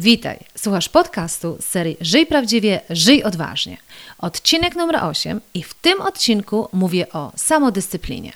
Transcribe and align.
Witaj, 0.00 0.38
słuchasz 0.56 0.88
podcastu 0.88 1.56
z 1.60 1.64
serii 1.64 1.96
Żyj 2.00 2.26
Prawdziwie, 2.26 2.80
Żyj 2.90 3.22
Odważnie. 3.22 3.76
Odcinek 4.18 4.76
numer 4.76 4.96
8 5.04 5.40
i 5.54 5.62
w 5.62 5.74
tym 5.74 6.00
odcinku 6.00 6.68
mówię 6.72 7.12
o 7.12 7.32
samodyscyplinie. 7.36 8.32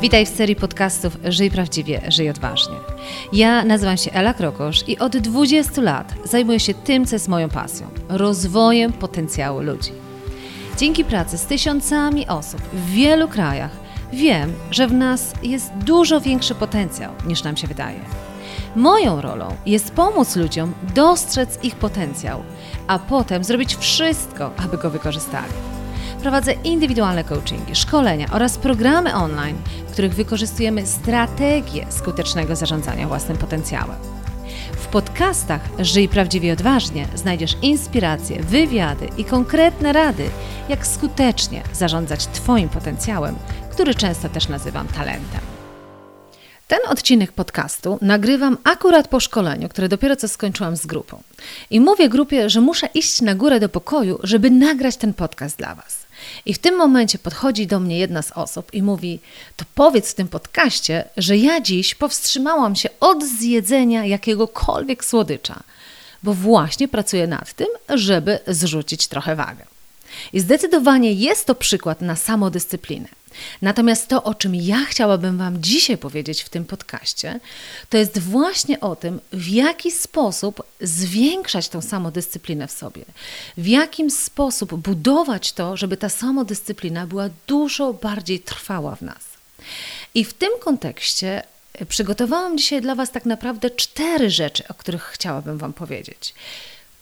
Witaj 0.00 0.26
w 0.26 0.28
serii 0.28 0.56
podcastów 0.56 1.16
Żyj 1.24 1.50
Prawdziwie, 1.50 2.02
Żyj 2.08 2.30
Odważnie. 2.30 2.76
Ja 3.32 3.64
nazywam 3.64 3.96
się 3.96 4.12
Ela 4.12 4.34
Krokosz 4.34 4.88
i 4.88 4.98
od 4.98 5.16
20 5.16 5.82
lat 5.82 6.14
zajmuję 6.24 6.60
się 6.60 6.74
tym, 6.74 7.06
co 7.06 7.14
jest 7.16 7.28
moją 7.28 7.48
pasją 7.48 7.86
rozwojem 8.08 8.92
potencjału 8.92 9.60
ludzi. 9.60 10.01
Dzięki 10.82 11.04
pracy 11.04 11.38
z 11.38 11.46
tysiącami 11.46 12.28
osób 12.28 12.60
w 12.72 12.90
wielu 12.90 13.28
krajach 13.28 13.70
wiem, 14.12 14.52
że 14.70 14.86
w 14.86 14.92
nas 14.92 15.32
jest 15.42 15.72
dużo 15.72 16.20
większy 16.20 16.54
potencjał 16.54 17.12
niż 17.26 17.42
nam 17.44 17.56
się 17.56 17.66
wydaje. 17.66 18.00
Moją 18.76 19.20
rolą 19.20 19.56
jest 19.66 19.92
pomóc 19.92 20.36
ludziom 20.36 20.74
dostrzec 20.94 21.64
ich 21.64 21.76
potencjał, 21.76 22.42
a 22.86 22.98
potem 22.98 23.44
zrobić 23.44 23.76
wszystko, 23.76 24.50
aby 24.56 24.78
go 24.78 24.90
wykorzystali. 24.90 25.52
Prowadzę 26.22 26.52
indywidualne 26.52 27.24
coachingi, 27.24 27.74
szkolenia 27.74 28.26
oraz 28.32 28.58
programy 28.58 29.14
online, 29.14 29.56
w 29.88 29.92
których 29.92 30.14
wykorzystujemy 30.14 30.86
strategię 30.86 31.86
skutecznego 31.90 32.56
zarządzania 32.56 33.08
własnym 33.08 33.36
potencjałem. 33.36 34.21
Podcastach 34.92 35.60
Żyj 35.78 36.08
Prawdziwie 36.08 36.52
Odważnie 36.52 37.08
znajdziesz 37.14 37.56
inspiracje, 37.62 38.42
wywiady 38.42 39.08
i 39.18 39.24
konkretne 39.24 39.92
rady, 39.92 40.30
jak 40.68 40.86
skutecznie 40.86 41.62
zarządzać 41.72 42.26
Twoim 42.26 42.68
potencjałem, 42.68 43.36
który 43.70 43.94
często 43.94 44.28
też 44.28 44.48
nazywam 44.48 44.88
talentem. 44.88 45.40
Ten 46.68 46.78
odcinek 46.88 47.32
podcastu 47.32 47.98
nagrywam 48.02 48.58
akurat 48.64 49.08
po 49.08 49.20
szkoleniu, 49.20 49.68
które 49.68 49.88
dopiero 49.88 50.16
co 50.16 50.28
skończyłam 50.28 50.76
z 50.76 50.86
grupą. 50.86 51.22
I 51.70 51.80
mówię 51.80 52.08
grupie, 52.08 52.50
że 52.50 52.60
muszę 52.60 52.86
iść 52.94 53.20
na 53.20 53.34
górę 53.34 53.60
do 53.60 53.68
pokoju, 53.68 54.18
żeby 54.22 54.50
nagrać 54.50 54.96
ten 54.96 55.14
podcast 55.14 55.58
dla 55.58 55.74
Was. 55.74 56.01
I 56.46 56.54
w 56.54 56.58
tym 56.58 56.76
momencie 56.76 57.18
podchodzi 57.18 57.66
do 57.66 57.80
mnie 57.80 57.98
jedna 57.98 58.22
z 58.22 58.30
osób 58.30 58.74
i 58.74 58.82
mówi: 58.82 59.20
To 59.56 59.64
powiedz 59.74 60.10
w 60.10 60.14
tym 60.14 60.28
podcaście, 60.28 61.04
że 61.16 61.36
ja 61.36 61.60
dziś 61.60 61.94
powstrzymałam 61.94 62.76
się 62.76 62.88
od 63.00 63.24
zjedzenia 63.24 64.04
jakiegokolwiek 64.04 65.04
słodycza, 65.04 65.62
bo 66.22 66.34
właśnie 66.34 66.88
pracuję 66.88 67.26
nad 67.26 67.52
tym, 67.52 67.68
żeby 67.88 68.38
zrzucić 68.46 69.06
trochę 69.06 69.36
wagę. 69.36 69.64
I 70.32 70.40
zdecydowanie 70.40 71.12
jest 71.12 71.46
to 71.46 71.54
przykład 71.54 72.00
na 72.00 72.16
samodyscyplinę. 72.16 73.08
Natomiast 73.62 74.08
to, 74.08 74.22
o 74.22 74.34
czym 74.34 74.54
ja 74.54 74.84
chciałabym 74.84 75.38
Wam 75.38 75.62
dzisiaj 75.62 75.98
powiedzieć 75.98 76.42
w 76.42 76.48
tym 76.48 76.64
podcaście, 76.64 77.40
to 77.88 77.98
jest 77.98 78.18
właśnie 78.18 78.80
o 78.80 78.96
tym, 78.96 79.20
w 79.32 79.48
jaki 79.48 79.90
sposób 79.90 80.62
zwiększać 80.80 81.68
tą 81.68 81.82
samodyscyplinę 81.82 82.68
w 82.68 82.72
sobie, 82.72 83.04
w 83.56 83.66
jakim 83.66 84.10
sposób 84.10 84.74
budować 84.74 85.52
to, 85.52 85.76
żeby 85.76 85.96
ta 85.96 86.08
samodyscyplina 86.08 87.06
była 87.06 87.28
dużo 87.46 87.92
bardziej 87.92 88.40
trwała 88.40 88.96
w 88.96 89.02
nas. 89.02 89.24
I 90.14 90.24
w 90.24 90.34
tym 90.34 90.50
kontekście 90.60 91.42
przygotowałam 91.88 92.58
dzisiaj 92.58 92.80
dla 92.80 92.94
Was 92.94 93.10
tak 93.10 93.26
naprawdę 93.26 93.70
cztery 93.70 94.30
rzeczy, 94.30 94.68
o 94.68 94.74
których 94.74 95.02
chciałabym 95.02 95.58
Wam 95.58 95.72
powiedzieć. 95.72 96.34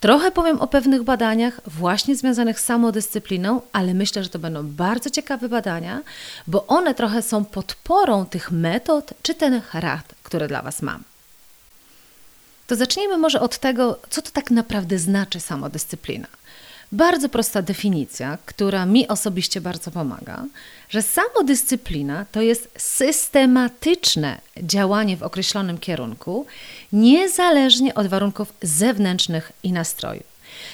Trochę 0.01 0.31
powiem 0.31 0.61
o 0.61 0.67
pewnych 0.67 1.03
badaniach 1.03 1.61
właśnie 1.67 2.15
związanych 2.15 2.59
z 2.59 2.65
samodyscypliną, 2.65 3.61
ale 3.73 3.93
myślę, 3.93 4.23
że 4.23 4.29
to 4.29 4.39
będą 4.39 4.67
bardzo 4.67 5.09
ciekawe 5.09 5.49
badania, 5.49 6.01
bo 6.47 6.67
one 6.67 6.95
trochę 6.95 7.21
są 7.21 7.45
podporą 7.45 8.25
tych 8.25 8.51
metod 8.51 9.13
czy 9.21 9.35
tych 9.35 9.73
rad, 9.73 10.15
które 10.23 10.47
dla 10.47 10.61
Was 10.61 10.81
mam. 10.81 11.03
To 12.67 12.75
zacznijmy 12.75 13.17
może 13.17 13.41
od 13.41 13.57
tego, 13.57 13.99
co 14.09 14.21
to 14.21 14.31
tak 14.31 14.51
naprawdę 14.51 14.99
znaczy 14.99 15.39
samodyscyplina. 15.39 16.27
Bardzo 16.91 17.29
prosta 17.29 17.61
definicja, 17.61 18.37
która 18.45 18.85
mi 18.85 19.07
osobiście 19.07 19.61
bardzo 19.61 19.91
pomaga, 19.91 20.45
że 20.89 21.01
samodyscyplina 21.01 22.25
to 22.31 22.41
jest 22.41 22.69
systematyczne 22.77 24.41
działanie 24.57 25.17
w 25.17 25.23
określonym 25.23 25.77
kierunku, 25.77 26.45
niezależnie 26.93 27.95
od 27.95 28.07
warunków 28.07 28.53
zewnętrznych 28.61 29.51
i 29.63 29.71
nastroju. 29.71 30.23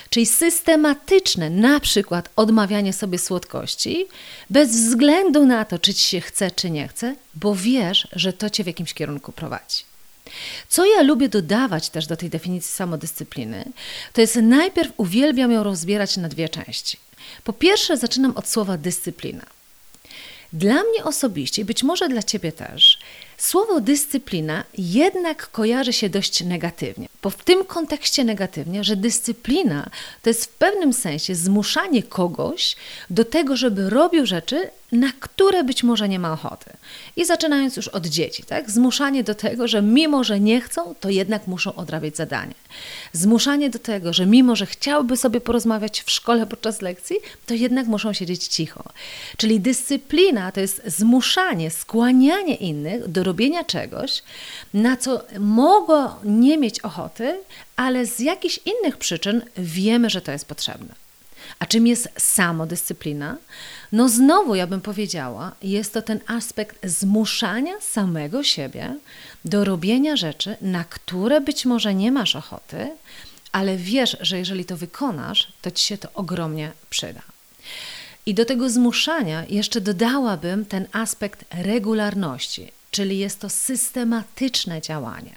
Czyli 0.09 0.25
systematyczne, 0.25 1.49
na 1.49 1.79
przykład 1.79 2.29
odmawianie 2.35 2.93
sobie 2.93 3.19
słodkości, 3.19 4.05
bez 4.49 4.71
względu 4.71 5.45
na 5.45 5.65
to, 5.65 5.79
czy 5.79 5.93
ci 5.93 6.09
się 6.09 6.21
chce, 6.21 6.51
czy 6.51 6.69
nie 6.69 6.87
chce, 6.87 7.15
bo 7.35 7.55
wiesz, 7.55 8.07
że 8.11 8.33
to 8.33 8.49
cię 8.49 8.63
w 8.63 8.67
jakimś 8.67 8.93
kierunku 8.93 9.31
prowadzi. 9.31 9.86
Co 10.69 10.85
ja 10.85 11.01
lubię 11.01 11.29
dodawać 11.29 11.89
też 11.89 12.07
do 12.07 12.17
tej 12.17 12.29
definicji 12.29 12.71
samodyscypliny, 12.71 13.65
to 14.13 14.21
jest 14.21 14.35
najpierw 14.35 14.91
uwielbiam 14.97 15.51
ją 15.51 15.63
rozbierać 15.63 16.17
na 16.17 16.29
dwie 16.29 16.49
części. 16.49 16.97
Po 17.43 17.53
pierwsze, 17.53 17.97
zaczynam 17.97 18.37
od 18.37 18.47
słowa 18.47 18.77
dyscyplina. 18.77 19.45
Dla 20.53 20.73
mnie 20.73 21.03
osobiście, 21.03 21.65
być 21.65 21.83
może 21.83 22.09
dla 22.09 22.23
Ciebie 22.23 22.51
też, 22.51 22.99
słowo 23.37 23.81
dyscyplina 23.81 24.63
jednak 24.77 25.51
kojarzy 25.51 25.93
się 25.93 26.09
dość 26.09 26.43
negatywnie. 26.43 27.07
Bo 27.21 27.29
w 27.29 27.43
tym 27.43 27.65
kontekście 27.65 28.23
negatywnie, 28.23 28.83
że 28.83 28.95
dyscyplina 28.95 29.89
to 30.21 30.29
jest 30.29 30.45
w 30.45 30.49
pewnym 30.49 30.93
sensie 30.93 31.35
zmuszanie 31.35 32.03
kogoś 32.03 32.75
do 33.09 33.25
tego, 33.25 33.55
żeby 33.55 33.89
robił 33.89 34.25
rzeczy, 34.25 34.69
na 34.91 35.11
które 35.19 35.63
być 35.63 35.83
może 35.83 36.09
nie 36.09 36.19
ma 36.19 36.33
ochoty. 36.33 36.69
I 37.15 37.25
zaczynając 37.25 37.77
już 37.77 37.87
od 37.87 38.05
dzieci, 38.05 38.43
tak? 38.43 38.71
Zmuszanie 38.71 39.23
do 39.23 39.35
tego, 39.35 39.67
że 39.67 39.81
mimo, 39.81 40.23
że 40.23 40.39
nie 40.39 40.61
chcą, 40.61 40.95
to 40.99 41.09
jednak 41.09 41.47
muszą 41.47 41.75
odrabiać 41.75 42.17
zadanie. 42.17 42.53
Zmuszanie 43.13 43.69
do 43.69 43.79
tego, 43.79 44.13
że 44.13 44.25
mimo, 44.25 44.55
że 44.55 44.65
chciałby 44.65 45.17
sobie 45.17 45.41
porozmawiać 45.41 46.01
w 46.01 46.11
szkole 46.11 46.45
podczas 46.45 46.81
lekcji, 46.81 47.15
to 47.45 47.53
jednak 47.53 47.87
muszą 47.87 48.13
siedzieć 48.13 48.47
cicho. 48.47 48.83
Czyli 49.37 49.59
dyscyplina 49.59 50.51
to 50.51 50.59
jest 50.59 50.81
zmuszanie, 50.85 51.71
skłanianie 51.71 52.55
innych 52.55 53.07
do 53.07 53.23
robienia 53.23 53.63
czegoś, 53.63 54.23
na 54.73 54.97
co 54.97 55.23
mogą 55.39 56.09
nie 56.23 56.57
mieć 56.57 56.79
ochoty, 56.79 57.39
ale 57.75 58.05
z 58.05 58.19
jakichś 58.19 58.59
innych 58.65 58.97
przyczyn 58.97 59.41
wiemy, 59.57 60.09
że 60.09 60.21
to 60.21 60.31
jest 60.31 60.45
potrzebne. 60.45 61.06
A 61.59 61.65
czym 61.65 61.87
jest 61.87 62.09
samodyscyplina? 62.17 63.37
No 63.91 64.09
znowu 64.09 64.55
ja 64.55 64.67
bym 64.67 64.81
powiedziała, 64.81 65.51
jest 65.61 65.93
to 65.93 66.01
ten 66.01 66.19
aspekt 66.27 66.85
zmuszania 66.85 67.81
samego 67.81 68.43
siebie 68.43 68.95
do 69.45 69.65
robienia 69.65 70.15
rzeczy, 70.15 70.57
na 70.61 70.83
które 70.83 71.41
być 71.41 71.65
może 71.65 71.95
nie 71.95 72.11
masz 72.11 72.35
ochoty, 72.35 72.89
ale 73.51 73.77
wiesz, 73.77 74.17
że 74.21 74.37
jeżeli 74.37 74.65
to 74.65 74.77
wykonasz, 74.77 75.47
to 75.61 75.71
ci 75.71 75.87
się 75.87 75.97
to 75.97 76.09
ogromnie 76.13 76.71
przyda. 76.89 77.21
I 78.25 78.33
do 78.33 78.45
tego 78.45 78.69
zmuszania 78.69 79.45
jeszcze 79.49 79.81
dodałabym 79.81 80.65
ten 80.65 80.87
aspekt 80.91 81.45
regularności, 81.51 82.71
czyli 82.91 83.19
jest 83.19 83.39
to 83.39 83.49
systematyczne 83.49 84.81
działanie. 84.81 85.35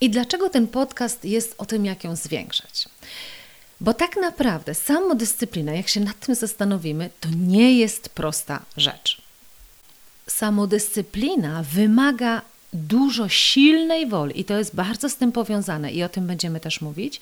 I 0.00 0.10
dlaczego 0.10 0.50
ten 0.50 0.66
podcast 0.66 1.24
jest 1.24 1.54
o 1.58 1.66
tym, 1.66 1.84
jak 1.84 2.04
ją 2.04 2.16
zwiększać? 2.16 2.88
Bo 3.80 3.94
tak 3.94 4.16
naprawdę 4.16 4.74
samodyscyplina, 4.74 5.72
jak 5.72 5.88
się 5.88 6.00
nad 6.00 6.20
tym 6.20 6.34
zastanowimy, 6.34 7.10
to 7.20 7.28
nie 7.36 7.78
jest 7.78 8.08
prosta 8.08 8.62
rzecz. 8.76 9.22
Samodyscyplina 10.26 11.62
wymaga 11.62 12.42
dużo 12.72 13.28
silnej 13.28 14.06
woli, 14.06 14.40
i 14.40 14.44
to 14.44 14.58
jest 14.58 14.74
bardzo 14.74 15.08
z 15.08 15.16
tym 15.16 15.32
powiązane, 15.32 15.92
i 15.92 16.02
o 16.02 16.08
tym 16.08 16.26
będziemy 16.26 16.60
też 16.60 16.80
mówić, 16.80 17.20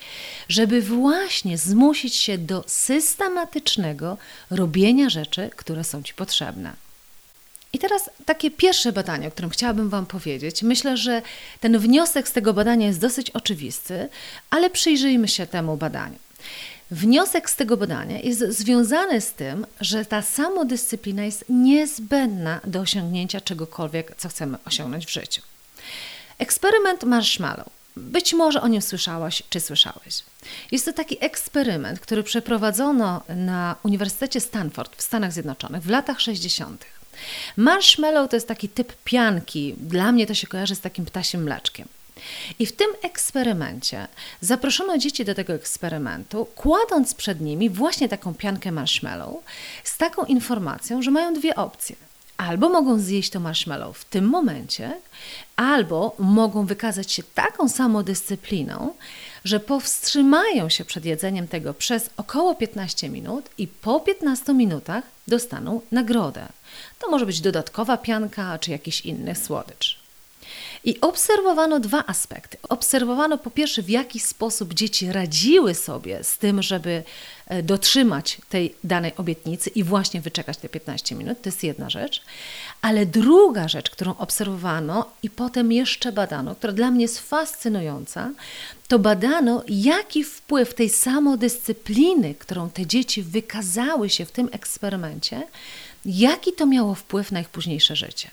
żeby 0.48 0.82
właśnie 0.82 1.58
zmusić 1.58 2.14
się 2.14 2.38
do 2.38 2.64
systematycznego 2.66 4.18
robienia 4.50 5.10
rzeczy, 5.10 5.50
które 5.56 5.84
są 5.84 6.02
Ci 6.02 6.14
potrzebne. 6.14 6.72
I 7.72 7.78
teraz 7.78 8.10
takie 8.24 8.50
pierwsze 8.50 8.92
badanie, 8.92 9.28
o 9.28 9.30
którym 9.30 9.50
chciałabym 9.50 9.88
Wam 9.88 10.06
powiedzieć. 10.06 10.62
Myślę, 10.62 10.96
że 10.96 11.22
ten 11.60 11.78
wniosek 11.78 12.28
z 12.28 12.32
tego 12.32 12.54
badania 12.54 12.86
jest 12.86 13.00
dosyć 13.00 13.30
oczywisty, 13.30 14.08
ale 14.50 14.70
przyjrzyjmy 14.70 15.28
się 15.28 15.46
temu 15.46 15.76
badaniu. 15.76 16.18
Wniosek 16.90 17.50
z 17.50 17.56
tego 17.56 17.76
badania 17.76 18.18
jest 18.18 18.40
związany 18.40 19.20
z 19.20 19.32
tym, 19.32 19.66
że 19.80 20.04
ta 20.04 20.22
samodyscyplina 20.22 21.24
jest 21.24 21.44
niezbędna 21.48 22.60
do 22.64 22.80
osiągnięcia 22.80 23.40
czegokolwiek, 23.40 24.14
co 24.16 24.28
chcemy 24.28 24.58
osiągnąć 24.64 25.06
w 25.06 25.12
życiu. 25.12 25.42
Eksperyment 26.38 27.04
marshmallow. 27.04 27.70
Być 27.96 28.34
może 28.34 28.62
o 28.62 28.68
nim 28.68 28.82
słyszałaś 28.82 29.42
czy 29.50 29.60
słyszałeś. 29.60 30.22
Jest 30.72 30.84
to 30.84 30.92
taki 30.92 31.24
eksperyment, 31.24 32.00
który 32.00 32.22
przeprowadzono 32.22 33.22
na 33.28 33.76
Uniwersytecie 33.82 34.40
Stanford 34.40 34.96
w 34.96 35.02
Stanach 35.02 35.32
Zjednoczonych 35.32 35.82
w 35.82 35.90
latach 35.90 36.20
60. 36.20 36.84
Marshmallow 37.56 38.30
to 38.30 38.36
jest 38.36 38.48
taki 38.48 38.68
typ 38.68 38.92
pianki. 39.04 39.74
Dla 39.78 40.12
mnie 40.12 40.26
to 40.26 40.34
się 40.34 40.46
kojarzy 40.46 40.74
z 40.74 40.80
takim 40.80 41.04
ptasim 41.04 41.42
mleczkiem. 41.42 41.88
I 42.58 42.66
w 42.66 42.76
tym 42.76 42.88
eksperymencie 43.02 44.08
zaproszono 44.40 44.98
dzieci 44.98 45.24
do 45.24 45.34
tego 45.34 45.52
eksperymentu, 45.52 46.46
kładąc 46.54 47.14
przed 47.14 47.40
nimi 47.40 47.70
właśnie 47.70 48.08
taką 48.08 48.34
piankę 48.34 48.72
marshmallow 48.72 49.44
z 49.84 49.98
taką 49.98 50.24
informacją, 50.24 51.02
że 51.02 51.10
mają 51.10 51.34
dwie 51.34 51.54
opcje. 51.54 51.96
Albo 52.36 52.68
mogą 52.68 52.98
zjeść 52.98 53.30
to 53.30 53.40
marshmallow 53.40 53.98
w 53.98 54.04
tym 54.04 54.28
momencie, 54.28 55.00
albo 55.56 56.16
mogą 56.18 56.66
wykazać 56.66 57.12
się 57.12 57.22
taką 57.22 57.68
samodyscypliną, 57.68 58.94
że 59.44 59.60
powstrzymają 59.60 60.68
się 60.68 60.84
przed 60.84 61.04
jedzeniem 61.04 61.48
tego 61.48 61.74
przez 61.74 62.10
około 62.16 62.54
15 62.54 63.08
minut 63.08 63.50
i 63.58 63.68
po 63.68 64.00
15 64.00 64.54
minutach 64.54 65.04
dostaną 65.28 65.80
nagrodę. 65.92 66.48
To 66.98 67.10
może 67.10 67.26
być 67.26 67.40
dodatkowa 67.40 67.96
pianka 67.96 68.58
czy 68.58 68.70
jakiś 68.70 69.00
inny 69.00 69.34
słodycz. 69.34 70.01
I 70.84 71.00
obserwowano 71.00 71.80
dwa 71.80 72.06
aspekty. 72.06 72.56
Obserwowano 72.68 73.38
po 73.38 73.50
pierwsze, 73.50 73.82
w 73.82 73.90
jaki 73.90 74.20
sposób 74.20 74.74
dzieci 74.74 75.12
radziły 75.12 75.74
sobie 75.74 76.24
z 76.24 76.38
tym, 76.38 76.62
żeby 76.62 77.02
e, 77.46 77.62
dotrzymać 77.62 78.38
tej 78.48 78.74
danej 78.84 79.12
obietnicy 79.16 79.70
i 79.70 79.84
właśnie 79.84 80.20
wyczekać 80.20 80.56
te 80.56 80.68
15 80.68 81.14
minut. 81.14 81.42
To 81.42 81.48
jest 81.48 81.64
jedna 81.64 81.90
rzecz. 81.90 82.22
Ale 82.80 83.06
druga 83.06 83.68
rzecz, 83.68 83.90
którą 83.90 84.16
obserwowano 84.16 85.10
i 85.22 85.30
potem 85.30 85.72
jeszcze 85.72 86.12
badano, 86.12 86.54
która 86.54 86.72
dla 86.72 86.90
mnie 86.90 87.02
jest 87.02 87.18
fascynująca, 87.18 88.30
to 88.88 88.98
badano, 88.98 89.62
jaki 89.68 90.24
wpływ 90.24 90.74
tej 90.74 90.88
samodyscypliny, 90.88 92.34
którą 92.34 92.70
te 92.70 92.86
dzieci 92.86 93.22
wykazały 93.22 94.10
się 94.10 94.24
w 94.24 94.32
tym 94.32 94.48
eksperymencie, 94.52 95.42
jaki 96.04 96.52
to 96.52 96.66
miało 96.66 96.94
wpływ 96.94 97.32
na 97.32 97.40
ich 97.40 97.48
późniejsze 97.48 97.96
życie. 97.96 98.30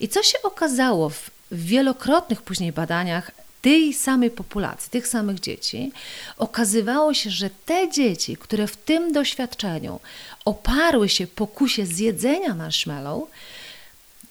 I 0.00 0.08
co 0.08 0.22
się 0.22 0.38
okazało 0.42 1.08
w 1.08 1.37
w 1.50 1.64
wielokrotnych 1.64 2.42
później 2.42 2.72
badaniach 2.72 3.30
tej 3.62 3.94
samej 3.94 4.30
populacji, 4.30 4.90
tych 4.90 5.08
samych 5.08 5.40
dzieci, 5.40 5.92
okazywało 6.36 7.14
się, 7.14 7.30
że 7.30 7.50
te 7.66 7.90
dzieci, 7.90 8.36
które 8.36 8.66
w 8.66 8.76
tym 8.76 9.12
doświadczeniu 9.12 10.00
oparły 10.44 11.08
się 11.08 11.26
pokusie 11.26 11.86
zjedzenia 11.86 12.54
marshmallow, 12.54 13.28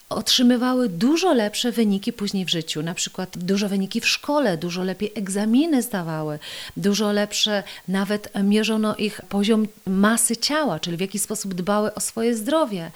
otrzymywały 0.09 0.89
dużo 0.89 1.33
lepsze 1.33 1.71
wyniki 1.71 2.13
później 2.13 2.45
w 2.45 2.50
życiu, 2.50 2.83
na 2.83 2.94
przykład 2.94 3.38
dużo 3.38 3.69
wyniki 3.69 4.01
w 4.01 4.07
szkole, 4.07 4.57
dużo 4.57 4.83
lepiej 4.83 5.12
egzaminy 5.15 5.81
zdawały, 5.81 6.39
dużo 6.77 7.12
lepsze, 7.12 7.63
nawet 7.88 8.30
mierzono 8.44 8.95
ich 8.95 9.21
poziom 9.30 9.68
masy 9.86 10.38
ciała, 10.38 10.80
czyli 10.80 10.98
w 10.98 11.00
jaki 11.00 11.19
sposób 11.19 11.54
dbały 11.54 11.94
o 11.94 12.00
swoje 12.00 12.36
zdrowie. 12.36 12.92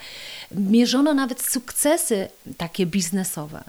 Mierzono 0.50 1.14
nawet 1.14 1.42
sukcesy 1.42 2.28
takie 2.56 2.86
biznesowe. 2.86 3.64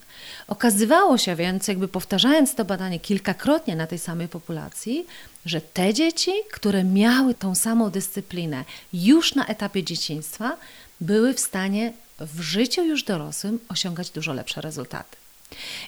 Okazywało 0.47 1.17
się 1.17 1.35
więc, 1.35 1.67
jakby 1.67 1.87
powtarzając 1.87 2.55
to 2.55 2.65
badanie 2.65 2.99
kilkakrotnie 2.99 3.75
na 3.75 3.87
tej 3.87 3.99
samej 3.99 4.27
populacji, 4.27 5.05
że 5.45 5.61
te 5.61 5.93
dzieci, 5.93 6.31
które 6.51 6.83
miały 6.83 7.33
tą 7.33 7.55
samą 7.55 7.89
dyscyplinę 7.89 8.63
już 8.93 9.35
na 9.35 9.45
etapie 9.45 9.83
dzieciństwa, 9.83 10.57
były 11.01 11.33
w 11.33 11.39
stanie 11.39 11.93
w 12.25 12.41
życiu 12.41 12.83
już 12.83 13.03
dorosłym 13.03 13.59
osiągać 13.69 14.09
dużo 14.09 14.33
lepsze 14.33 14.61
rezultaty. 14.61 15.17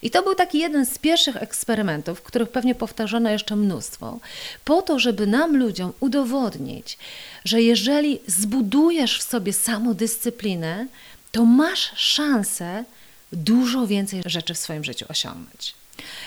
I 0.01 0.11
to 0.11 0.23
był 0.23 0.35
taki 0.35 0.59
jeden 0.59 0.85
z 0.85 0.97
pierwszych 0.97 1.35
eksperymentów, 1.35 2.21
których 2.21 2.49
pewnie 2.49 2.75
powtarzano 2.75 3.29
jeszcze 3.29 3.55
mnóstwo, 3.55 4.19
po 4.65 4.81
to, 4.81 4.99
żeby 4.99 5.27
nam 5.27 5.57
ludziom 5.57 5.93
udowodnić, 5.99 6.97
że 7.45 7.61
jeżeli 7.61 8.19
zbudujesz 8.27 9.19
w 9.19 9.23
sobie 9.23 9.53
samodyscyplinę, 9.53 10.87
to 11.31 11.45
masz 11.45 11.91
szansę 11.95 12.83
dużo 13.31 13.87
więcej 13.87 14.21
rzeczy 14.25 14.53
w 14.53 14.57
swoim 14.57 14.83
życiu 14.83 15.05
osiągnąć. 15.09 15.75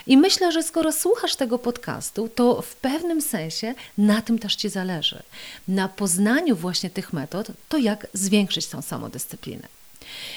I 0.07 0.17
myślę, 0.17 0.53
że 0.53 0.63
skoro 0.63 0.93
słuchasz 0.93 1.37
tego 1.37 1.59
podcastu, 1.59 2.29
to 2.29 2.63
w 2.63 2.77
pewnym 2.77 3.23
sensie 3.23 3.75
na 3.99 4.23
tym 4.23 4.39
też 4.39 4.57
Ci 4.57 4.69
zależy. 4.69 5.23
Na 5.69 5.89
poznaniu 5.89 6.57
właśnie 6.57 6.91
tych 6.91 7.13
metod, 7.13 7.49
to 7.69 7.79
jak 7.79 8.07
zwiększyć 8.13 8.67
tą 8.67 8.83
samodyscyplinę. 8.83 9.69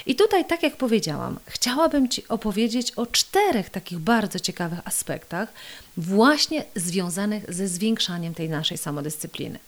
I 0.05 0.15
tutaj, 0.15 0.45
tak 0.45 0.63
jak 0.63 0.75
powiedziałam, 0.75 1.39
chciałabym 1.47 2.09
Ci 2.09 2.27
opowiedzieć 2.27 2.91
o 2.91 3.05
czterech 3.05 3.69
takich 3.69 3.99
bardzo 3.99 4.39
ciekawych 4.39 4.79
aspektach, 4.85 5.53
właśnie 5.97 6.63
związanych 6.75 7.53
ze 7.53 7.67
zwiększaniem 7.67 8.33
tej 8.33 8.49
naszej 8.49 8.77
samodyscypliny. 8.77 9.59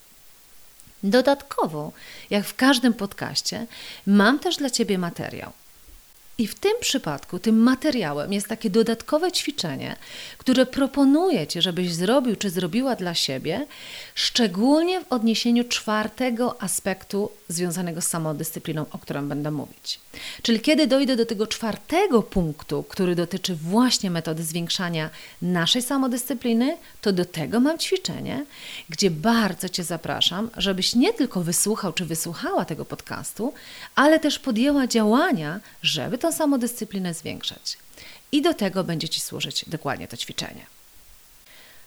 Dodatkowo, 1.04 1.92
jak 2.30 2.46
w 2.46 2.56
każdym 2.56 2.94
podcaście, 2.94 3.68
mam 4.08 4.40
też 4.40 4.58
dla 4.58 4.70
Ciebie 4.70 4.98
materiał. 4.98 5.52
I 6.38 6.48
w 6.48 6.56
tym 6.56 6.74
przypadku, 6.80 7.40
tym 7.40 7.60
materiałem 7.60 8.34
jest 8.34 8.48
takie 8.48 8.70
dodatkowe 8.70 9.32
ćwiczenie, 9.32 9.96
które 10.38 10.66
proponuję 10.66 11.48
Ci, 11.48 11.62
żebyś 11.62 11.94
zrobił 11.94 12.36
czy 12.36 12.50
zrobiła 12.50 12.96
dla 12.96 13.14
siebie, 13.14 13.66
szczególnie 14.16 15.02
w 15.02 15.12
odniesieniu 15.12 15.64
czwartego 15.64 16.62
aspektu 16.62 17.32
związanego 17.54 18.02
z 18.02 18.08
samodyscypliną, 18.08 18.86
o 18.92 18.98
którym 18.98 19.30
będę 19.30 19.52
mówić. 19.52 20.00
Czyli 20.42 20.60
kiedy 20.60 20.88
dojdę 20.88 21.16
do 21.16 21.26
tego 21.26 21.48
czwartego 21.48 22.22
punktu, 22.24 22.84
który 22.84 23.16
dotyczy 23.16 23.56
właśnie 23.56 24.12
metody 24.12 24.44
zwiększania 24.44 25.10
naszej 25.42 25.82
samodyscypliny, 25.82 26.78
to 27.02 27.14
do 27.14 27.26
tego 27.26 27.60
mam 27.60 27.80
ćwiczenie, 27.80 28.46
gdzie 28.90 29.12
bardzo 29.12 29.70
Cię 29.70 29.84
zapraszam, 29.84 30.50
żebyś 30.58 30.96
nie 30.96 31.14
tylko 31.14 31.42
wysłuchał 31.42 31.94
czy 31.94 32.06
wysłuchała 32.06 32.66
tego 32.66 32.86
podcastu, 32.86 33.54
ale 33.96 34.20
też 34.20 34.40
podjęła 34.40 34.88
działania, 34.88 35.60
żeby 35.82 36.18
tę 36.18 36.34
samodyscyplinę 36.34 37.14
zwiększać. 37.14 37.78
I 38.32 38.42
do 38.42 38.54
tego 38.54 38.84
będzie 38.84 39.10
Ci 39.10 39.22
służyć 39.22 39.66
dokładnie 39.68 40.08
to 40.08 40.18
ćwiczenie. 40.18 40.66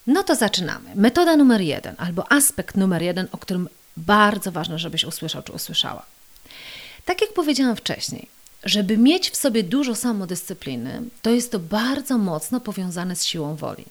No 0.06 0.22
to 0.22 0.34
zaczynamy. 0.34 0.90
Metoda 0.94 1.36
numer 1.36 1.60
jeden, 1.60 1.94
albo 1.98 2.32
aspekt 2.32 2.76
numer 2.76 3.02
jeden, 3.02 3.28
o 3.32 3.38
którym 3.38 3.68
bardzo 3.96 4.52
ważne, 4.52 4.78
żebyś 4.78 5.04
usłyszał 5.04 5.42
czy 5.42 5.52
usłyszała. 5.52 6.06
Tak 7.04 7.20
jak 7.20 7.32
powiedziałam 7.32 7.76
wcześniej, 7.76 8.28
żeby 8.64 8.98
mieć 8.98 9.30
w 9.30 9.36
sobie 9.36 9.62
dużo 9.62 9.94
samodyscypliny, 9.94 11.02
to 11.22 11.30
jest 11.30 11.52
to 11.52 11.58
bardzo 11.58 12.18
mocno 12.18 12.60
powiązane 12.60 13.16
z 13.16 13.24
siłą 13.24 13.56
woli. 13.56 13.84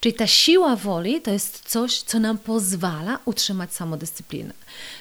Czyli 0.00 0.14
ta 0.14 0.26
siła 0.26 0.76
woli 0.76 1.20
to 1.22 1.30
jest 1.30 1.62
coś, 1.68 1.98
co 1.98 2.18
nam 2.18 2.38
pozwala 2.38 3.18
utrzymać 3.24 3.74
samodyscyplinę. 3.74 4.54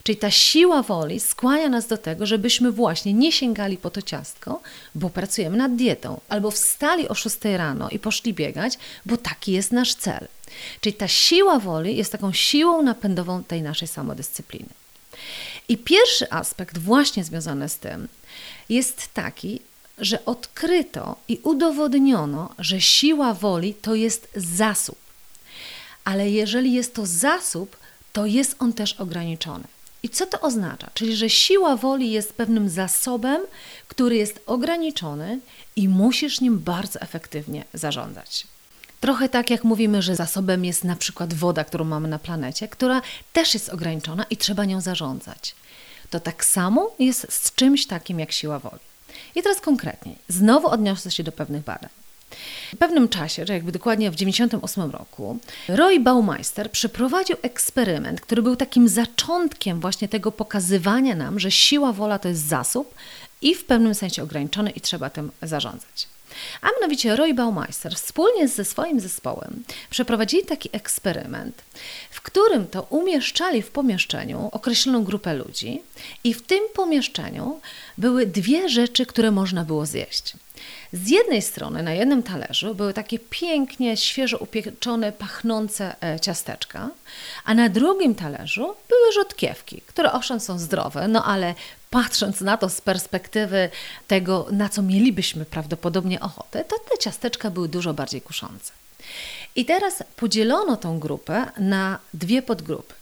Czyli 0.04 0.18
ta 0.18 0.32
siła 0.32 0.82
woli 0.82 1.20
skłania 1.20 1.70
nas 1.70 1.88
do 1.88 1.98
tego, 1.98 2.26
żebyśmy 2.26 2.72
właśnie 2.72 3.14
nie 3.14 3.32
sięgali 3.32 3.78
po 3.78 3.90
to 3.90 4.02
ciastko, 4.02 4.62
bo 4.96 5.10
pracujemy 5.10 5.58
nad 5.58 5.76
dietą, 5.76 6.22
albo 6.30 6.52
wstali 6.52 7.08
o 7.08 7.16
6 7.16 7.38
rano 7.44 7.90
i 7.90 8.00
poszli 8.00 8.34
biegać, 8.34 8.78
bo 9.06 9.18
taki 9.18 9.52
jest 9.52 9.72
nasz 9.72 9.96
cel. 9.96 10.28
Czyli 10.82 10.94
ta 10.94 11.08
siła 11.08 11.60
woli 11.60 11.98
jest 11.98 12.12
taką 12.12 12.34
siłą 12.34 12.82
napędową 12.82 13.44
tej 13.44 13.62
naszej 13.62 13.88
samodyscypliny. 13.88 14.70
I 15.70 15.78
pierwszy 15.78 16.32
aspekt, 16.32 16.78
właśnie 16.78 17.24
związany 17.24 17.70
z 17.70 17.78
tym, 17.78 18.08
jest 18.70 19.14
taki, 19.14 19.62
że 19.98 20.26
odkryto 20.26 21.16
i 21.28 21.40
udowodniono, 21.44 22.50
że 22.60 22.82
siła 22.82 23.34
woli 23.34 23.74
to 23.74 23.96
jest 23.96 24.28
zasób. 24.36 24.98
Ale 26.04 26.30
jeżeli 26.30 26.74
jest 26.74 26.94
to 26.94 27.06
zasób, 27.06 27.78
to 28.14 28.26
jest 28.26 28.56
on 28.60 28.74
też 28.74 28.94
ograniczony. 28.94 29.64
I 30.04 30.10
co 30.10 30.26
to 30.26 30.42
oznacza? 30.42 30.90
Czyli, 30.94 31.16
że 31.16 31.30
siła 31.30 31.76
woli 31.76 32.12
jest 32.12 32.34
pewnym 32.34 32.70
zasobem, 32.70 33.42
który 33.88 34.16
jest 34.16 34.40
ograniczony 34.46 35.40
i 35.76 35.90
musisz 35.90 36.42
nim 36.42 36.60
bardzo 36.60 37.02
efektywnie 37.02 37.66
zarządzać. 37.74 38.48
Trochę 39.00 39.30
tak 39.30 39.50
jak 39.50 39.64
mówimy, 39.64 40.02
że 40.02 40.16
zasobem 40.16 40.66
jest 40.66 40.84
na 40.84 40.96
przykład 40.96 41.34
woda, 41.34 41.64
którą 41.64 41.86
mamy 41.86 42.08
na 42.08 42.20
planecie, 42.20 42.68
która 42.68 43.02
też 43.34 43.54
jest 43.54 43.70
ograniczona 43.70 44.26
i 44.30 44.38
trzeba 44.38 44.66
nią 44.66 44.82
zarządzać. 44.82 45.56
To 46.10 46.20
tak 46.20 46.46
samo 46.46 46.96
jest 47.00 47.34
z 47.34 47.56
czymś 47.56 47.88
takim 47.88 48.20
jak 48.20 48.32
siła 48.32 48.60
woli. 48.60 48.80
I 49.36 49.44
teraz 49.44 49.62
konkretniej, 49.62 50.16
znowu 50.30 50.68
odniosę 50.68 51.12
się 51.12 51.24
do 51.24 51.32
pewnych 51.32 51.64
badań. 51.64 51.90
W 52.74 52.78
pewnym 52.78 53.10
czasie, 53.10 53.46
że 53.46 53.54
jakby 53.54 53.72
dokładnie 53.72 54.12
w 54.12 54.16
1998 54.16 54.92
roku, 54.92 55.40
Roy 55.68 56.00
Baumeister 56.00 56.72
przeprowadził 56.72 57.38
eksperyment, 57.42 58.22
który 58.22 58.42
był 58.42 58.56
takim 58.56 58.88
zaczątkiem 58.88 59.80
właśnie 59.80 60.08
tego 60.08 60.32
pokazywania 60.32 61.16
nam, 61.16 61.40
że 61.40 61.52
siła 61.52 61.94
wola 61.94 62.20
to 62.20 62.28
jest 62.28 62.48
zasób 62.48 62.96
i 63.46 63.56
w 63.56 63.66
pewnym 63.66 63.96
sensie 63.96 64.24
ograniczony 64.24 64.70
i 64.70 64.82
trzeba 64.82 65.10
tym 65.10 65.32
zarządzać. 65.42 66.08
A 66.62 66.68
mianowicie 66.76 67.16
Roy 67.16 67.34
Baumeister 67.34 67.96
wspólnie 67.96 68.48
ze 68.48 68.66
swoim 68.66 69.00
zespołem 69.00 69.64
przeprowadzili 69.90 70.46
taki 70.46 70.70
eksperyment, 70.72 71.62
w 72.12 72.22
którym 72.22 72.68
to 72.68 72.82
umieszczali 72.82 73.62
w 73.62 73.72
pomieszczeniu 73.72 74.50
określoną 74.52 75.04
grupę 75.04 75.34
ludzi 75.34 75.82
i 76.24 76.34
w 76.34 76.42
tym 76.42 76.60
pomieszczeniu 76.74 77.60
były 77.98 78.26
dwie 78.26 78.70
rzeczy, 78.70 79.06
które 79.06 79.32
można 79.32 79.64
było 79.64 79.86
zjeść. 79.86 80.34
Z 80.94 81.10
jednej 81.10 81.42
strony 81.42 81.84
na 81.84 81.94
jednym 81.94 82.24
talerzu 82.24 82.76
były 82.76 82.94
takie 82.94 83.20
pięknie, 83.20 83.98
świeżo 83.98 84.38
upieczone, 84.38 85.12
pachnące 85.12 85.96
e, 86.04 86.20
ciasteczka, 86.20 86.90
a 87.46 87.54
na 87.54 87.70
drugim 87.70 88.16
talerzu 88.16 88.76
były 88.90 89.12
rzodkiewki, 89.14 89.82
które 89.88 90.12
owszem 90.12 90.40
są 90.40 90.60
zdrowe, 90.60 91.08
no 91.08 91.26
ale 91.26 91.56
patrząc 91.96 92.42
na 92.42 92.58
to 92.58 92.70
z 92.70 92.82
perspektywy 92.82 93.70
tego, 94.08 94.48
na 94.52 94.70
co 94.70 94.82
mielibyśmy 94.82 95.46
prawdopodobnie 95.46 96.20
ochotę, 96.20 96.64
to 96.64 96.76
te 96.80 96.98
ciasteczka 96.98 97.50
były 97.50 97.70
dużo 97.70 97.94
bardziej 97.94 98.22
kuszące. 98.22 98.72
I 99.56 99.66
teraz 99.66 100.04
podzielono 100.16 100.78
tą 100.78 101.00
grupę 101.00 101.46
na 101.58 102.00
dwie 102.14 102.42
podgrupy. 102.42 102.94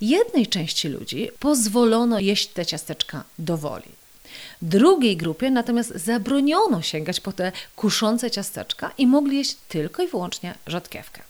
Jednej 0.00 0.46
części 0.46 0.88
ludzi 0.88 1.30
pozwolono 1.38 2.18
jeść 2.18 2.48
te 2.48 2.66
ciasteczka 2.66 3.24
do 3.38 3.56
woli. 3.56 3.92
Drugiej 4.62 5.16
grupie 5.16 5.50
natomiast 5.50 5.90
zabroniono 5.90 6.82
sięgać 6.82 7.20
po 7.20 7.32
te 7.32 7.52
kuszące 7.76 8.30
ciasteczka 8.30 8.92
i 8.98 9.06
mogli 9.06 9.36
jeść 9.36 9.56
tylko 9.68 10.02
i 10.02 10.08
wyłącznie 10.08 10.54
rzodkiewkę. 10.66 11.22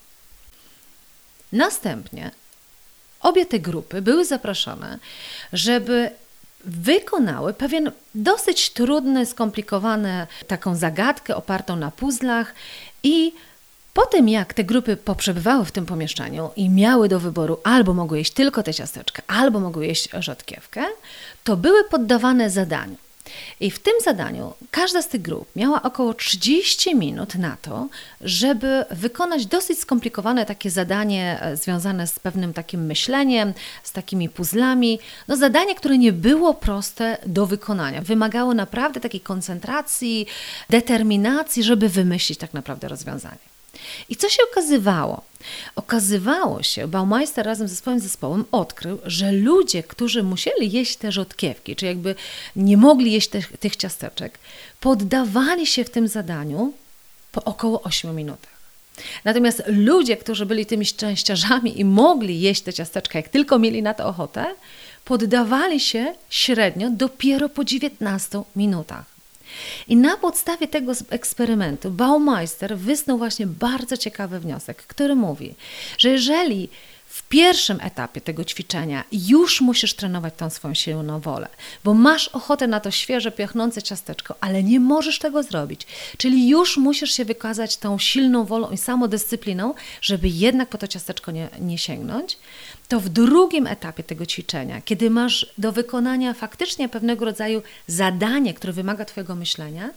Następnie 1.52 2.30
obie 3.20 3.46
te 3.46 3.58
grupy 3.58 4.02
były 4.02 4.24
zapraszane, 4.24 4.98
żeby 5.52 6.10
wykonały 6.64 7.54
pewien 7.54 7.92
dosyć 8.14 8.70
trudny, 8.70 9.26
skomplikowany 9.26 10.26
taką 10.46 10.74
zagadkę 10.74 11.36
opartą 11.36 11.76
na 11.76 11.90
puzzlach 11.90 12.54
i 13.02 13.32
po 13.94 14.06
tym, 14.06 14.28
jak 14.28 14.54
te 14.54 14.64
grupy 14.64 14.96
poprzebywały 14.96 15.64
w 15.64 15.72
tym 15.72 15.86
pomieszczeniu 15.86 16.50
i 16.56 16.70
miały 16.70 17.08
do 17.08 17.20
wyboru 17.20 17.58
albo 17.64 17.94
mogły 17.94 18.18
jeść 18.18 18.32
tylko 18.32 18.62
te 18.62 18.74
ciasteczka, 18.74 19.22
albo 19.26 19.60
mogły 19.60 19.86
jeść 19.86 20.08
rzodkiewkę, 20.18 20.84
to 21.44 21.56
były 21.56 21.84
poddawane 21.84 22.50
zadaniu. 22.50 22.96
I 23.60 23.70
w 23.70 23.78
tym 23.78 23.94
zadaniu 24.04 24.54
każda 24.70 25.02
z 25.02 25.08
tych 25.08 25.22
grup 25.22 25.48
miała 25.56 25.82
około 25.82 26.14
30 26.14 26.96
minut 26.96 27.34
na 27.34 27.56
to, 27.62 27.88
żeby 28.20 28.84
wykonać 28.90 29.46
dosyć 29.46 29.78
skomplikowane 29.78 30.46
takie 30.46 30.70
zadanie 30.70 31.38
e, 31.42 31.56
związane 31.56 32.06
z 32.06 32.18
pewnym 32.18 32.52
takim 32.52 32.86
myśleniem, 32.86 33.54
z 33.82 33.92
takimi 33.92 34.28
puzzlami. 34.28 34.98
No 35.28 35.36
zadanie, 35.36 35.74
które 35.74 35.98
nie 35.98 36.12
było 36.12 36.54
proste 36.54 37.18
do 37.26 37.46
wykonania. 37.46 38.02
Wymagało 38.02 38.54
naprawdę 38.54 39.00
takiej 39.00 39.20
koncentracji, 39.20 40.26
determinacji, 40.70 41.62
żeby 41.62 41.88
wymyślić 41.88 42.38
tak 42.38 42.54
naprawdę 42.54 42.88
rozwiązanie. 42.88 43.51
I 44.08 44.16
co 44.16 44.28
się 44.28 44.42
okazywało? 44.50 45.24
Okazywało 45.76 46.62
się, 46.62 46.88
Baumeister 46.88 47.46
razem 47.46 47.68
ze 47.68 47.76
swoim 47.76 48.00
zespołem 48.00 48.44
odkrył, 48.52 48.98
że 49.04 49.32
ludzie, 49.32 49.82
którzy 49.82 50.22
musieli 50.22 50.72
jeść 50.72 50.96
te 50.96 51.12
rzodkiewki, 51.12 51.76
czy 51.76 51.86
jakby 51.86 52.14
nie 52.56 52.76
mogli 52.76 53.12
jeść 53.12 53.28
te, 53.28 53.42
tych 53.42 53.76
ciasteczek, 53.76 54.38
poddawali 54.80 55.66
się 55.66 55.84
w 55.84 55.90
tym 55.90 56.08
zadaniu 56.08 56.72
po 57.32 57.44
około 57.44 57.82
8 57.82 58.16
minutach. 58.16 58.52
Natomiast 59.24 59.62
ludzie, 59.66 60.16
którzy 60.16 60.46
byli 60.46 60.66
tymi 60.66 60.86
szczęściarzami 60.86 61.80
i 61.80 61.84
mogli 61.84 62.40
jeść 62.40 62.62
te 62.62 62.72
ciasteczka, 62.72 63.18
jak 63.18 63.28
tylko 63.28 63.58
mieli 63.58 63.82
na 63.82 63.94
to 63.94 64.06
ochotę, 64.06 64.54
poddawali 65.04 65.80
się 65.80 66.14
średnio 66.30 66.90
dopiero 66.90 67.48
po 67.48 67.64
19 67.64 68.42
minutach. 68.56 69.11
I 69.88 69.96
na 69.96 70.16
podstawie 70.16 70.68
tego 70.68 70.92
eksperymentu 71.10 71.90
Baumeister 71.90 72.78
wysnuł 72.78 73.18
właśnie 73.18 73.46
bardzo 73.46 73.96
ciekawy 73.96 74.40
wniosek, 74.40 74.82
który 74.82 75.14
mówi, 75.14 75.54
że 75.98 76.08
jeżeli 76.08 76.68
w 77.12 77.22
pierwszym 77.22 77.78
etapie 77.80 78.20
tego 78.20 78.44
ćwiczenia 78.44 79.04
już 79.12 79.60
musisz 79.60 79.94
trenować 79.94 80.34
tą 80.36 80.50
swoją 80.50 80.74
silną 80.74 81.20
wolę, 81.20 81.48
bo 81.84 81.94
masz 81.94 82.28
ochotę 82.28 82.66
na 82.66 82.80
to 82.80 82.90
świeże, 82.90 83.32
piachnące 83.32 83.82
ciasteczko, 83.82 84.34
ale 84.40 84.62
nie 84.62 84.80
możesz 84.80 85.18
tego 85.18 85.42
zrobić. 85.42 85.86
Czyli 86.16 86.48
już 86.48 86.76
musisz 86.76 87.12
się 87.12 87.24
wykazać 87.24 87.76
tą 87.76 87.98
silną 87.98 88.44
wolą 88.44 88.70
i 88.70 88.78
samodyscypliną, 88.78 89.74
żeby 90.00 90.28
jednak 90.28 90.68
po 90.68 90.78
to 90.78 90.88
ciasteczko 90.88 91.30
nie, 91.30 91.48
nie 91.60 91.78
sięgnąć 91.78 92.38
to 92.92 93.00
w 93.00 93.08
drugim 93.08 93.66
etapie 93.66 94.02
tego 94.02 94.26
ćwiczenia, 94.26 94.80
kiedy 94.84 95.10
masz 95.10 95.46
do 95.58 95.72
wykonania 95.72 96.34
faktycznie 96.34 96.88
pewnego 96.88 97.24
rodzaju 97.24 97.62
zadanie, 97.86 98.54
które 98.54 98.72
wymaga 98.72 99.04
Twojego 99.04 99.34
myślenia, 99.34 99.90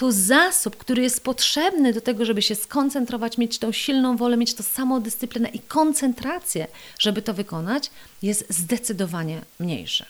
to 0.00 0.12
zasób, 0.12 0.76
który 0.76 1.02
jest 1.02 1.24
potrzebny 1.24 1.92
do 1.92 2.00
tego, 2.00 2.24
żeby 2.24 2.42
się 2.42 2.54
skoncentrować, 2.54 3.38
mieć 3.38 3.58
tą 3.58 3.72
silną 3.72 4.16
wolę, 4.16 4.36
mieć 4.36 4.54
to 4.54 4.62
samodyscyplinę 4.62 5.48
i 5.48 5.58
koncentrację, 5.58 6.66
żeby 6.98 7.22
to 7.22 7.34
wykonać, 7.34 7.90
jest 8.22 8.46
zdecydowanie 8.48 9.40
mniejszy. 9.58 10.04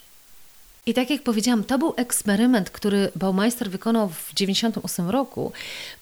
I 0.87 0.95
tak 0.95 1.11
jak 1.11 1.23
powiedziałam, 1.23 1.65
to 1.65 1.79
był 1.79 1.95
eksperyment, 1.97 2.71
który 2.71 3.13
Baumeister 3.17 3.71
wykonał 3.71 4.09
w 4.09 4.35
1998 4.35 5.11
roku. 5.11 5.53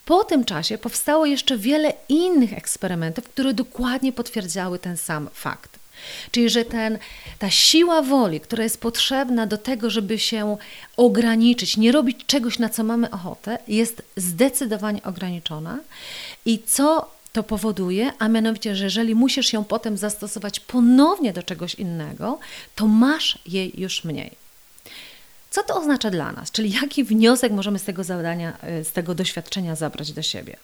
Po 0.04 0.24
tym 0.24 0.44
czasie 0.44 0.78
powstało 0.78 1.26
jeszcze 1.26 1.58
wiele 1.58 1.92
innych 2.08 2.52
eksperymentów, 2.52 3.28
które 3.28 3.54
dokładnie 3.54 4.12
potwierdzały 4.12 4.78
ten 4.78 4.96
sam 4.96 5.28
fakt. 5.32 5.77
Czyli, 6.30 6.50
że 6.50 6.64
ten, 6.64 6.98
ta 7.38 7.50
siła 7.50 8.02
woli, 8.02 8.40
która 8.40 8.64
jest 8.64 8.80
potrzebna 8.80 9.46
do 9.46 9.58
tego, 9.58 9.90
żeby 9.90 10.18
się 10.18 10.56
ograniczyć, 10.96 11.76
nie 11.76 11.92
robić 11.92 12.18
czegoś, 12.26 12.58
na 12.58 12.68
co 12.68 12.84
mamy 12.84 13.10
ochotę, 13.10 13.58
jest 13.68 14.02
zdecydowanie 14.16 15.02
ograniczona. 15.02 15.78
I 16.46 16.62
co 16.66 17.10
to 17.32 17.42
powoduje, 17.42 18.12
a 18.18 18.28
mianowicie, 18.28 18.76
że 18.76 18.84
jeżeli 18.84 19.14
musisz 19.14 19.52
ją 19.52 19.64
potem 19.64 19.96
zastosować 19.96 20.60
ponownie 20.60 21.32
do 21.32 21.42
czegoś 21.42 21.74
innego, 21.74 22.38
to 22.74 22.86
masz 22.86 23.38
jej 23.46 23.80
już 23.80 24.04
mniej. 24.04 24.30
Co 25.50 25.62
to 25.62 25.76
oznacza 25.76 26.10
dla 26.10 26.32
nas? 26.32 26.50
Czyli 26.50 26.72
jaki 26.72 27.04
wniosek 27.04 27.52
możemy 27.52 27.78
z 27.78 27.84
tego 27.84 28.04
zadania, 28.04 28.56
z 28.82 28.92
tego 28.92 29.14
doświadczenia 29.14 29.76
zabrać 29.76 30.12
do 30.12 30.22
siebie? 30.22 30.56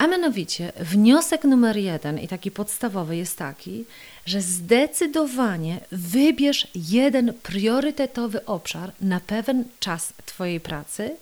A 0.00 0.06
mianowicie 0.06 0.72
wniosek 0.80 1.44
numer 1.44 1.76
jeden 1.76 2.18
i 2.18 2.28
taki 2.28 2.50
podstawowy 2.50 3.16
jest 3.16 3.36
taki, 3.36 3.84
że 4.26 4.40
zdecydowanie 4.40 5.80
wybierz 5.92 6.66
jeden 6.74 7.32
priorytetowy 7.42 8.44
obszar 8.44 8.92
na 9.00 9.20
pewien 9.20 9.64
czas 9.80 10.12
Twojej 10.26 10.60
pracy, 10.60 11.16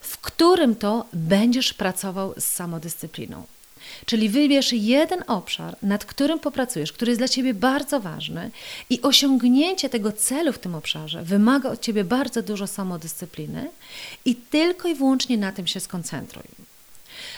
w 0.00 0.18
którym 0.18 0.76
to 0.76 1.06
będziesz 1.12 1.74
pracował 1.74 2.34
z 2.38 2.44
samodyscypliną. 2.44 3.42
Czyli 4.06 4.28
wybierz 4.28 4.72
jeden 4.72 5.24
obszar, 5.26 5.76
nad 5.82 6.04
którym 6.04 6.38
popracujesz, 6.38 6.92
który 6.92 7.10
jest 7.10 7.20
dla 7.20 7.28
Ciebie 7.28 7.54
bardzo 7.54 8.00
ważny 8.00 8.50
i 8.90 9.02
osiągnięcie 9.02 9.88
tego 9.88 10.12
celu 10.12 10.52
w 10.52 10.58
tym 10.58 10.74
obszarze 10.74 11.22
wymaga 11.22 11.70
od 11.70 11.80
Ciebie 11.80 12.04
bardzo 12.04 12.42
dużo 12.42 12.66
samodyscypliny 12.66 13.70
i 14.24 14.36
tylko 14.36 14.88
i 14.88 14.94
wyłącznie 14.94 15.38
na 15.38 15.52
tym 15.52 15.66
się 15.66 15.80
skoncentruj. 15.80 16.44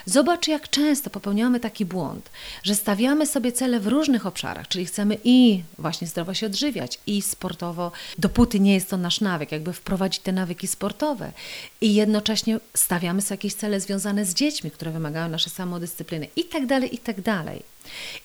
Zobacz, 0.07 0.49
jak 0.49 0.71
często 0.71 1.11
popełniamy 1.11 1.61
taki 1.61 1.85
błąd, 1.85 2.31
że 2.63 2.75
stawiamy 2.75 3.27
sobie 3.27 3.53
cele 3.53 3.81
w 3.81 3.87
różnych 3.87 4.27
obszarach, 4.27 4.69
czyli 4.69 4.87
chcemy 4.87 5.19
i 5.25 5.63
właśnie 5.79 6.07
zdrowo 6.07 6.35
się 6.35 6.47
odżywiać, 6.47 6.99
i 7.07 7.23
sportowo, 7.23 7.93
dopóty 8.19 8.61
nie 8.61 8.75
jest 8.75 8.91
to 8.91 8.97
nasz 8.97 9.21
nawyk, 9.21 9.53
jakby 9.53 9.73
wprowadzić 9.73 10.23
te 10.23 10.33
nawyki 10.33 10.67
sportowe, 10.67 11.33
i 11.81 11.95
jednocześnie 11.95 12.61
stawiamy 12.75 13.23
sobie 13.23 13.35
jakieś 13.35 13.55
cele 13.55 13.81
związane 13.81 14.25
z 14.25 14.35
dziećmi, 14.35 14.71
które 14.71 14.91
wymagają 14.91 15.29
naszej 15.29 15.53
samodyscypliny, 15.53 16.29
i 16.37 16.45
tak 16.45 16.67
dalej, 16.67 16.95
i 16.95 16.99
tak 16.99 17.21
dalej. 17.21 17.63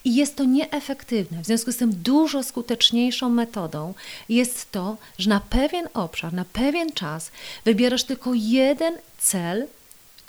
I 0.05 0.15
jest 0.15 0.35
to 0.35 0.43
nieefektywne. 0.43 1.41
W 1.41 1.45
związku 1.45 1.71
z 1.71 1.77
tym 1.77 1.91
dużo 1.95 2.43
skuteczniejszą 2.43 3.29
metodą 3.29 3.93
jest 4.29 4.71
to, 4.71 4.97
że 5.17 5.29
na 5.29 5.39
pewien 5.39 5.87
obszar, 5.93 6.33
na 6.33 6.45
pewien 6.45 6.91
czas 6.91 7.31
wybierasz 7.65 8.03
tylko 8.03 8.31
jeden 8.33 8.93
cel, 9.17 9.67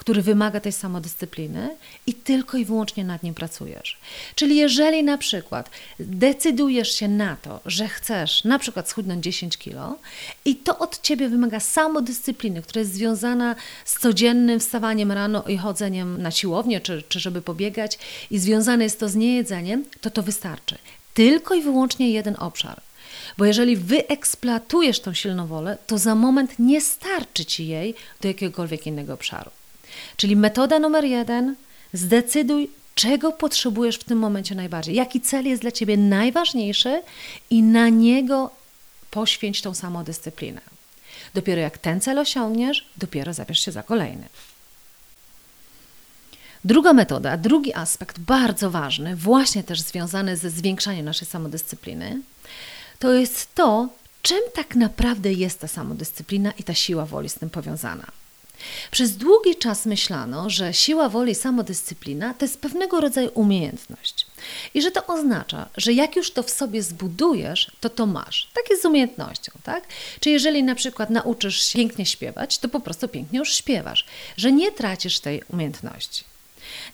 który 0.06 0.22
wymaga 0.22 0.60
tej 0.60 0.72
samodyscypliny 0.72 1.76
i 2.06 2.14
tylko 2.14 2.56
i 2.56 2.64
wyłącznie 2.64 3.04
nad 3.04 3.22
nim 3.22 3.34
pracujesz. 3.34 3.98
Czyli 4.34 4.56
jeżeli 4.56 5.04
na 5.04 5.18
przykład 5.18 5.70
decydujesz 6.00 6.92
się 6.92 7.08
na 7.08 7.36
to, 7.36 7.60
że 7.66 7.88
chcesz 7.88 8.44
na 8.44 8.58
przykład 8.58 8.88
schudnąć 8.88 9.24
10 9.24 9.58
kilo 9.58 9.98
i 10.44 10.56
to 10.56 10.78
od 10.78 11.00
ciebie 11.02 11.28
wymaga 11.28 11.60
samodyscypliny, 11.60 12.62
która 12.62 12.78
jest 12.78 12.92
związana 12.92 13.56
z 13.84 13.98
codziennym 13.98 14.60
wstawaniem 14.60 15.12
rano 15.12 15.44
i 15.48 15.56
chodzeniem 15.56 16.22
na 16.22 16.30
siłownię, 16.30 16.80
czy, 16.80 17.02
czy 17.08 17.20
żeby 17.20 17.42
pobiegać 17.42 17.98
i 18.30 18.38
związane 18.38 18.84
jest 18.84 19.00
to 19.00 19.08
z 19.08 19.14
niejedzeniem, 19.14 19.84
to 20.00 20.10
to 20.10 20.22
wystarczy. 20.22 20.78
Tylko 21.14 21.54
i 21.54 21.62
wyłącznie 21.62 22.10
jeden 22.10 22.36
obszar. 22.38 22.80
Bo 23.38 23.44
jeżeli 23.44 23.76
wyeksploatujesz 23.76 25.00
tą 25.00 25.14
silną 25.14 25.46
wolę, 25.46 25.78
to 25.86 25.98
za 25.98 26.14
moment 26.14 26.58
nie 26.58 26.80
starczy 26.80 27.44
ci 27.44 27.66
jej 27.66 27.94
do 28.20 28.28
jakiegokolwiek 28.28 28.86
innego 28.86 29.14
obszaru. 29.14 29.50
Czyli 30.16 30.36
metoda 30.36 30.78
numer 30.78 31.04
jeden, 31.04 31.54
zdecyduj, 31.92 32.70
czego 32.94 33.32
potrzebujesz 33.32 33.96
w 33.96 34.04
tym 34.04 34.18
momencie 34.18 34.54
najbardziej, 34.54 34.94
jaki 34.94 35.20
cel 35.20 35.46
jest 35.46 35.62
dla 35.62 35.70
ciebie 35.70 35.96
najważniejszy 35.96 37.02
i 37.50 37.62
na 37.62 37.88
niego 37.88 38.50
poświęć 39.10 39.62
tą 39.62 39.74
samodyscyplinę. 39.74 40.60
Dopiero 41.34 41.60
jak 41.60 41.78
ten 41.78 42.00
cel 42.00 42.18
osiągniesz, 42.18 42.86
dopiero 42.96 43.34
zabierz 43.34 43.64
się 43.64 43.72
za 43.72 43.82
kolejny. 43.82 44.28
Druga 46.64 46.92
metoda, 46.92 47.36
drugi 47.36 47.74
aspekt 47.74 48.18
bardzo 48.18 48.70
ważny, 48.70 49.16
właśnie 49.16 49.64
też 49.64 49.80
związany 49.80 50.36
ze 50.36 50.50
zwiększaniem 50.50 51.04
naszej 51.04 51.28
samodyscypliny, 51.28 52.20
to 52.98 53.12
jest 53.12 53.54
to, 53.54 53.88
czym 54.22 54.40
tak 54.54 54.74
naprawdę 54.74 55.32
jest 55.32 55.60
ta 55.60 55.68
samodyscyplina 55.68 56.52
i 56.58 56.62
ta 56.62 56.74
siła 56.74 57.06
woli 57.06 57.28
z 57.28 57.34
tym 57.34 57.50
powiązana. 57.50 58.06
Przez 58.90 59.16
długi 59.16 59.56
czas 59.56 59.86
myślano, 59.86 60.50
że 60.50 60.74
siła 60.74 61.08
woli 61.08 61.32
i 61.32 61.34
samodyscyplina 61.34 62.34
to 62.34 62.44
jest 62.44 62.60
pewnego 62.60 63.00
rodzaju 63.00 63.30
umiejętność. 63.34 64.26
I 64.74 64.82
że 64.82 64.90
to 64.90 65.06
oznacza, 65.06 65.68
że 65.76 65.92
jak 65.92 66.16
już 66.16 66.30
to 66.30 66.42
w 66.42 66.50
sobie 66.50 66.82
zbudujesz, 66.82 67.70
to 67.80 67.90
to 67.90 68.06
masz. 68.06 68.48
Tak 68.54 68.70
jest 68.70 68.82
z 68.82 68.84
umiejętnością, 68.84 69.52
tak? 69.62 69.84
Czy 70.20 70.30
jeżeli 70.30 70.64
na 70.64 70.74
przykład 70.74 71.10
nauczysz 71.10 71.62
się 71.62 71.78
pięknie 71.78 72.06
śpiewać, 72.06 72.58
to 72.58 72.68
po 72.68 72.80
prostu 72.80 73.08
pięknie 73.08 73.38
już 73.38 73.54
śpiewasz, 73.54 74.04
że 74.36 74.52
nie 74.52 74.72
tracisz 74.72 75.20
tej 75.20 75.42
umiejętności. 75.48 76.24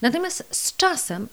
Natomiast 0.01 0.43
z 0.51 0.75
czasem 0.75 1.27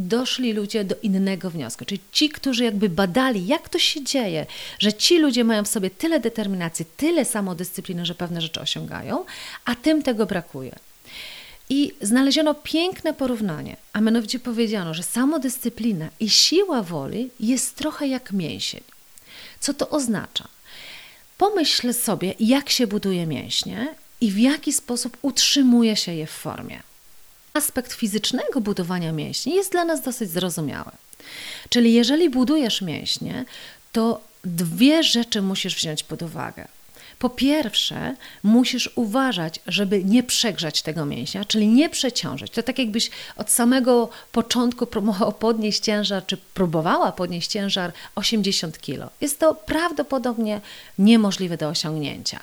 doszli 0.00 0.52
ludzie 0.52 0.84
do 0.84 0.94
innego 1.02 1.50
wniosku. 1.50 1.84
Czyli 1.84 2.00
ci, 2.12 2.28
którzy 2.28 2.64
jakby 2.64 2.88
badali, 2.88 3.46
jak 3.46 3.68
to 3.68 3.78
się 3.78 4.04
dzieje, 4.04 4.46
że 4.78 4.92
ci 4.92 5.18
ludzie 5.18 5.44
mają 5.44 5.64
w 5.64 5.68
sobie 5.68 5.90
tyle 5.90 6.20
determinacji, 6.20 6.84
tyle 6.96 7.24
samodyscypliny, 7.24 8.06
że 8.06 8.14
pewne 8.14 8.40
rzeczy 8.40 8.60
osiągają, 8.60 9.24
a 9.64 9.74
tym 9.74 10.02
tego 10.02 10.26
brakuje. 10.26 10.76
I 11.68 11.92
znaleziono 12.00 12.54
piękne 12.54 13.14
porównanie, 13.14 13.76
a 13.92 14.00
mianowicie 14.00 14.38
powiedziano, 14.38 14.94
że 14.94 15.02
samodyscyplina 15.02 16.08
i 16.20 16.30
siła 16.30 16.82
woli 16.82 17.30
jest 17.40 17.76
trochę 17.76 18.06
jak 18.06 18.32
mięsień. 18.32 18.80
Co 19.60 19.74
to 19.74 19.90
oznacza? 19.90 20.48
Pomyśl 21.38 21.92
sobie, 21.92 22.34
jak 22.40 22.70
się 22.70 22.86
buduje 22.86 23.26
mięśnie 23.26 23.94
i 24.20 24.30
w 24.30 24.38
jaki 24.38 24.72
sposób 24.72 25.16
utrzymuje 25.22 25.96
się 25.96 26.14
je 26.14 26.26
w 26.26 26.30
formie 26.30 26.89
aspekt 27.54 27.92
fizycznego 27.92 28.60
budowania 28.60 29.12
mięśni 29.12 29.54
jest 29.54 29.72
dla 29.72 29.84
nas 29.84 30.02
dosyć 30.02 30.30
zrozumiały. 30.30 30.90
Czyli 31.68 31.92
jeżeli 31.92 32.30
budujesz 32.30 32.82
mięśnie, 32.82 33.44
to 33.92 34.20
dwie 34.44 35.02
rzeczy 35.02 35.42
musisz 35.42 35.76
wziąć 35.76 36.02
pod 36.02 36.22
uwagę. 36.22 36.68
Po 37.18 37.30
pierwsze, 37.30 38.16
musisz 38.42 38.90
uważać, 38.94 39.60
żeby 39.66 40.04
nie 40.04 40.22
przegrzać 40.22 40.82
tego 40.82 41.06
mięśnia, 41.06 41.44
czyli 41.44 41.68
nie 41.68 41.88
przeciążyć. 41.88 42.52
To 42.52 42.62
tak 42.62 42.78
jakbyś 42.78 43.10
od 43.36 43.50
samego 43.50 44.08
początku 44.32 44.86
próbował 44.86 45.32
podnieść 45.32 45.80
ciężar, 45.80 46.26
czy 46.26 46.36
próbowała 46.36 47.12
podnieść 47.12 47.50
ciężar 47.50 47.92
80 48.14 48.78
kg. 48.78 49.10
Jest 49.20 49.38
to 49.38 49.54
prawdopodobnie 49.54 50.60
niemożliwe 50.98 51.56
do 51.56 51.68
osiągnięcia. 51.68 52.40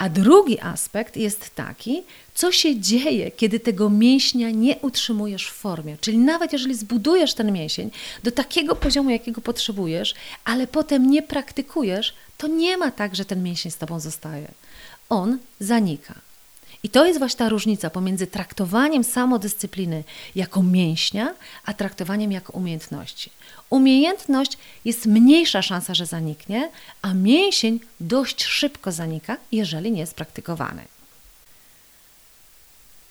A 0.00 0.08
drugi 0.08 0.60
aspekt 0.60 1.16
jest 1.16 1.54
taki, 1.54 2.02
co 2.34 2.52
się 2.52 2.80
dzieje, 2.80 3.30
kiedy 3.30 3.60
tego 3.60 3.90
mięśnia 3.90 4.50
nie 4.50 4.76
utrzymujesz 4.76 5.46
w 5.50 5.54
formie. 5.54 5.96
Czyli 6.00 6.18
nawet 6.18 6.52
jeżeli 6.52 6.74
zbudujesz 6.74 7.34
ten 7.34 7.52
mięsień 7.52 7.90
do 8.22 8.32
takiego 8.32 8.76
poziomu, 8.76 9.10
jakiego 9.10 9.40
potrzebujesz, 9.40 10.14
ale 10.44 10.66
potem 10.66 11.10
nie 11.10 11.22
praktykujesz, 11.22 12.14
to 12.38 12.46
nie 12.46 12.76
ma 12.76 12.90
tak, 12.90 13.16
że 13.16 13.24
ten 13.24 13.42
mięsień 13.42 13.72
z 13.72 13.76
tobą 13.76 14.00
zostaje. 14.00 14.48
On 15.08 15.38
zanika. 15.60 16.14
I 16.82 16.88
to 16.88 17.06
jest 17.06 17.18
właśnie 17.18 17.38
ta 17.38 17.48
różnica 17.48 17.90
pomiędzy 17.90 18.26
traktowaniem 18.26 19.04
samodyscypliny 19.04 20.04
jako 20.34 20.62
mięśnia, 20.62 21.34
a 21.64 21.74
traktowaniem 21.74 22.32
jako 22.32 22.52
umiejętności. 22.52 23.30
Umiejętność 23.70 24.58
jest 24.84 25.06
mniejsza 25.06 25.62
szansa, 25.62 25.94
że 25.94 26.06
zaniknie, 26.06 26.70
a 27.02 27.14
mięsień 27.14 27.80
dość 28.00 28.44
szybko 28.44 28.92
zanika, 28.92 29.36
jeżeli 29.52 29.92
nie 29.92 30.00
jest 30.00 30.14
praktykowany. 30.14 30.84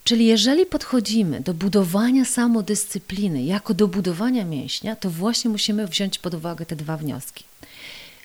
Czyli 0.03 0.25
jeżeli 0.25 0.65
podchodzimy 0.65 1.41
do 1.41 1.53
budowania 1.53 2.25
samodyscypliny 2.25 3.43
jako 3.43 3.73
do 3.73 3.87
budowania 3.87 4.45
mięśnia, 4.45 4.95
to 4.95 5.09
właśnie 5.09 5.51
musimy 5.51 5.87
wziąć 5.87 6.19
pod 6.19 6.33
uwagę 6.33 6.65
te 6.65 6.75
dwa 6.75 6.97
wnioski. 6.97 7.43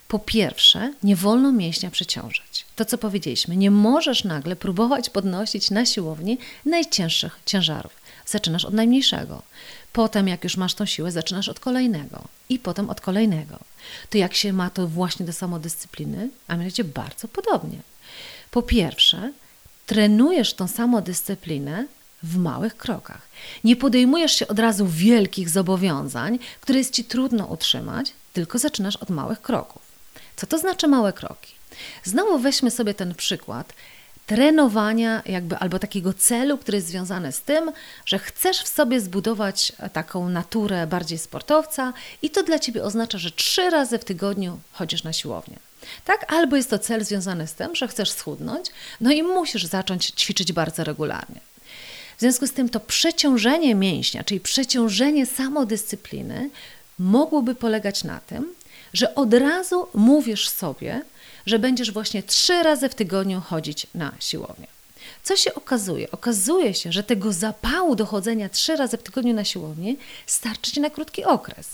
Po 0.08 0.18
pierwsze, 0.18 0.92
nie 1.02 1.16
wolno 1.16 1.52
mięśnia 1.52 1.90
przeciążać. 1.90 2.64
To, 2.76 2.84
co 2.84 2.98
powiedzieliśmy, 2.98 3.56
nie 3.56 3.70
możesz 3.70 4.24
nagle 4.24 4.56
próbować 4.56 5.10
podnosić 5.10 5.70
na 5.70 5.86
siłowni 5.86 6.38
najcięższych 6.64 7.40
ciężarów. 7.46 7.92
Zaczynasz 8.26 8.64
od 8.64 8.74
najmniejszego. 8.74 9.42
Potem, 9.92 10.28
jak 10.28 10.44
już 10.44 10.56
masz 10.56 10.74
tą 10.74 10.86
siłę, 10.86 11.12
zaczynasz 11.12 11.48
od 11.48 11.60
kolejnego 11.60 12.24
i 12.48 12.58
potem 12.58 12.90
od 12.90 13.00
kolejnego. 13.00 13.58
To 14.10 14.18
jak 14.18 14.34
się 14.34 14.52
ma 14.52 14.70
to 14.70 14.88
właśnie 14.88 15.26
do 15.26 15.32
samodyscypliny? 15.32 16.30
A 16.48 16.52
mianowicie 16.52 16.84
bardzo 16.84 17.28
podobnie. 17.28 17.78
Po 18.50 18.62
pierwsze, 18.62 19.32
trenujesz 19.86 20.54
tą 20.54 20.68
samodyscyplinę 20.68 21.86
w 22.22 22.36
małych 22.36 22.76
krokach. 22.76 23.28
Nie 23.64 23.76
podejmujesz 23.76 24.32
się 24.32 24.48
od 24.48 24.58
razu 24.58 24.86
wielkich 24.86 25.48
zobowiązań, 25.48 26.38
które 26.60 26.78
jest 26.78 26.94
ci 26.94 27.04
trudno 27.04 27.46
utrzymać, 27.46 28.12
tylko 28.32 28.58
zaczynasz 28.58 28.96
od 28.96 29.10
małych 29.10 29.42
kroków. 29.42 29.83
Co 30.36 30.46
to 30.46 30.58
znaczy 30.58 30.88
małe 30.88 31.12
kroki? 31.12 31.54
Znowu 32.04 32.38
weźmy 32.38 32.70
sobie 32.70 32.94
ten 32.94 33.14
przykład 33.14 33.72
trenowania, 34.26 35.22
jakby 35.26 35.56
albo 35.56 35.78
takiego 35.78 36.14
celu, 36.14 36.58
który 36.58 36.78
jest 36.78 36.88
związany 36.88 37.32
z 37.32 37.40
tym, 37.40 37.72
że 38.06 38.18
chcesz 38.18 38.58
w 38.62 38.68
sobie 38.68 39.00
zbudować 39.00 39.72
taką 39.92 40.28
naturę 40.28 40.86
bardziej 40.86 41.18
sportowca, 41.18 41.92
i 42.22 42.30
to 42.30 42.42
dla 42.42 42.58
ciebie 42.58 42.84
oznacza, 42.84 43.18
że 43.18 43.30
trzy 43.30 43.70
razy 43.70 43.98
w 43.98 44.04
tygodniu 44.04 44.58
chodzisz 44.72 45.04
na 45.04 45.12
siłownię. 45.12 45.56
Tak? 46.04 46.32
Albo 46.32 46.56
jest 46.56 46.70
to 46.70 46.78
cel 46.78 47.04
związany 47.04 47.46
z 47.46 47.54
tym, 47.54 47.74
że 47.74 47.88
chcesz 47.88 48.10
schudnąć, 48.10 48.66
no 49.00 49.12
i 49.12 49.22
musisz 49.22 49.64
zacząć 49.64 50.06
ćwiczyć 50.06 50.52
bardzo 50.52 50.84
regularnie. 50.84 51.40
W 52.16 52.20
związku 52.20 52.46
z 52.46 52.52
tym 52.52 52.68
to 52.68 52.80
przeciążenie 52.80 53.74
mięśnia, 53.74 54.24
czyli 54.24 54.40
przeciążenie 54.40 55.26
samodyscypliny, 55.26 56.50
mogłoby 56.98 57.54
polegać 57.54 58.04
na 58.04 58.20
tym, 58.20 58.54
że 58.94 59.14
od 59.14 59.34
razu 59.34 59.86
mówisz 59.94 60.48
sobie, 60.48 61.02
że 61.46 61.58
będziesz 61.58 61.92
właśnie 61.92 62.22
trzy 62.22 62.62
razy 62.62 62.88
w 62.88 62.94
tygodniu 62.94 63.40
chodzić 63.40 63.86
na 63.94 64.12
siłownię. 64.20 64.66
Co 65.22 65.36
się 65.36 65.54
okazuje? 65.54 66.10
Okazuje 66.10 66.74
się, 66.74 66.92
że 66.92 67.02
tego 67.02 67.32
zapału 67.32 67.96
do 67.96 68.06
chodzenia 68.06 68.48
trzy 68.48 68.76
razy 68.76 68.96
w 68.96 69.02
tygodniu 69.02 69.34
na 69.34 69.44
siłownię 69.44 69.94
starczy 70.26 70.72
ci 70.72 70.80
na 70.80 70.90
krótki 70.90 71.24
okres. 71.24 71.68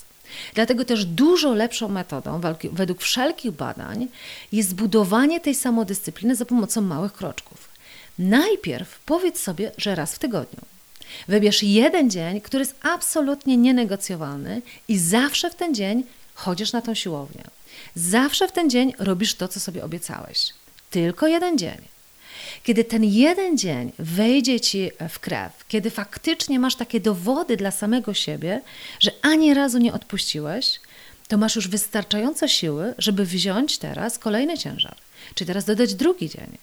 Dlatego 0.55 0.85
też 0.85 1.05
dużo 1.05 1.55
lepszą 1.55 1.89
metodą, 1.89 2.41
według 2.73 3.03
wszelkich 3.03 3.51
badań, 3.51 4.09
jest 4.53 4.75
budowanie 4.75 5.41
tej 5.41 5.55
samodyscypliny 5.55 6.37
za 6.37 6.45
pomocą 6.45 6.81
małych 6.81 7.13
kroczków. 7.13 7.69
Najpierw 8.19 8.99
powiedz 9.07 9.43
sobie, 9.43 9.73
że 9.77 9.95
raz 9.95 10.15
w 10.15 10.19
tygodniu. 10.19 10.61
Wybierz 11.29 11.63
jeden 11.63 12.11
dzień, 12.11 12.41
który 12.41 12.63
jest 12.63 12.75
absolutnie 12.83 13.57
nienegocjowalny 13.57 14.63
i 14.89 14.99
zawsze 14.99 15.51
w 15.51 15.55
ten 15.55 15.75
dzień 15.75 16.05
chodzisz 16.35 16.73
na 16.73 16.83
tą 16.83 16.95
siłownię. 16.95 17.45
Zawsze 17.95 18.49
w 18.49 18.53
ten 18.53 18.71
dzień 18.71 18.95
robisz 18.99 19.35
to, 19.35 19.49
co 19.49 19.61
sobie 19.61 19.85
obiecałeś. 19.85 20.55
Tylko 20.91 21.27
jeden 21.27 21.59
dzień. 21.59 21.79
Kiedy 22.63 22.85
ten 22.85 23.05
jeden 23.05 23.59
dzień 23.59 23.93
wejdzie 23.99 24.61
ci 24.61 24.91
w 25.09 25.19
krew, 25.19 25.53
kiedy 25.69 25.91
faktycznie 25.91 26.59
masz 26.59 26.77
takie 26.77 27.01
dowody 27.01 27.57
dla 27.57 27.71
samego 27.71 28.15
siebie, 28.15 28.61
że 29.01 29.11
ani 29.23 29.55
razu 29.55 29.79
nie 29.79 29.93
odpuściłeś, 29.93 30.81
to 31.29 31.39
masz 31.39 31.57
już 31.57 31.69
wystarczająco 31.69 32.49
siły, 32.49 32.95
żeby 32.99 33.25
wziąć 33.25 33.79
teraz 33.79 34.19
kolejny 34.19 34.59
ciężar, 34.59 34.97
czy 35.35 35.47
teraz 35.47 35.65
dodać 35.65 35.95
drugi 35.95 36.29
dzień. 36.29 36.59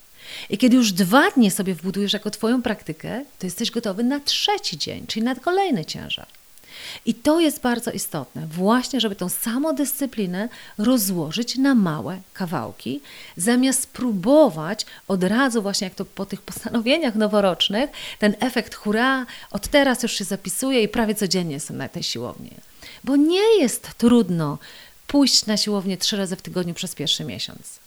I 0.50 0.58
kiedy 0.58 0.76
już 0.76 0.92
dwa 0.92 1.32
dni 1.32 1.52
sobie 1.52 1.74
wbudujesz 1.74 2.14
jako 2.14 2.32
Twoją 2.32 2.62
praktykę, 2.62 3.26
to 3.40 3.48
jesteś 3.48 3.72
gotowy 3.72 4.04
na 4.04 4.20
trzeci 4.20 4.78
dzień, 4.78 5.08
czyli 5.08 5.24
na 5.24 5.36
kolejny 5.36 5.86
ciężar. 5.86 6.28
I 7.06 7.14
to 7.14 7.40
jest 7.40 7.62
bardzo 7.62 7.92
istotne, 7.92 8.48
właśnie, 8.48 9.00
żeby 9.02 9.16
tą 9.16 9.30
samodyscyplinę 9.30 10.50
rozłożyć 10.78 11.58
na 11.58 11.76
małe 11.76 12.20
kawałki, 12.34 13.02
zamiast 13.38 13.88
próbować 13.88 14.86
od 15.08 15.24
razu, 15.24 15.62
właśnie 15.62 15.86
jak 15.86 15.96
to 15.96 16.06
po 16.06 16.26
tych 16.26 16.42
postanowieniach 16.42 17.16
noworocznych, 17.16 17.90
ten 18.20 18.36
efekt 18.40 18.76
hura, 18.76 19.26
od 19.52 19.68
teraz 19.68 20.04
już 20.04 20.12
się 20.12 20.24
zapisuję 20.24 20.84
i 20.84 20.88
prawie 20.88 21.16
codziennie 21.16 21.54
jestem 21.54 21.78
na 21.78 21.90
tej 21.90 22.04
siłowni. 22.04 22.52
Bo 23.04 23.16
nie 23.16 23.60
jest 23.60 23.90
trudno 23.98 24.58
pójść 25.08 25.46
na 25.46 25.58
siłownię 25.58 25.98
trzy 25.98 26.18
razy 26.18 26.36
w 26.36 26.42
tygodniu 26.42 26.74
przez 26.74 26.96
pierwszy 26.96 27.24
miesiąc. 27.24 27.80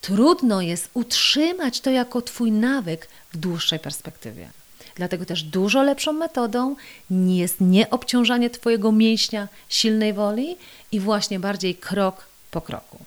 Trudno 0.00 0.60
jest 0.60 0.90
utrzymać 0.94 1.80
to 1.80 1.90
jako 1.90 2.22
Twój 2.22 2.52
nawyk 2.52 3.08
w 3.32 3.36
dłuższej 3.36 3.78
perspektywie. 3.78 4.48
Dlatego 4.94 5.24
też 5.24 5.42
dużo 5.42 5.82
lepszą 5.82 6.12
metodą 6.12 6.76
jest 7.10 7.60
nieobciążanie 7.60 8.50
Twojego 8.50 8.92
mięśnia 8.92 9.48
silnej 9.68 10.12
woli 10.12 10.56
i 10.92 11.00
właśnie 11.00 11.40
bardziej 11.40 11.74
krok 11.74 12.24
po 12.50 12.60
kroku. 12.60 12.98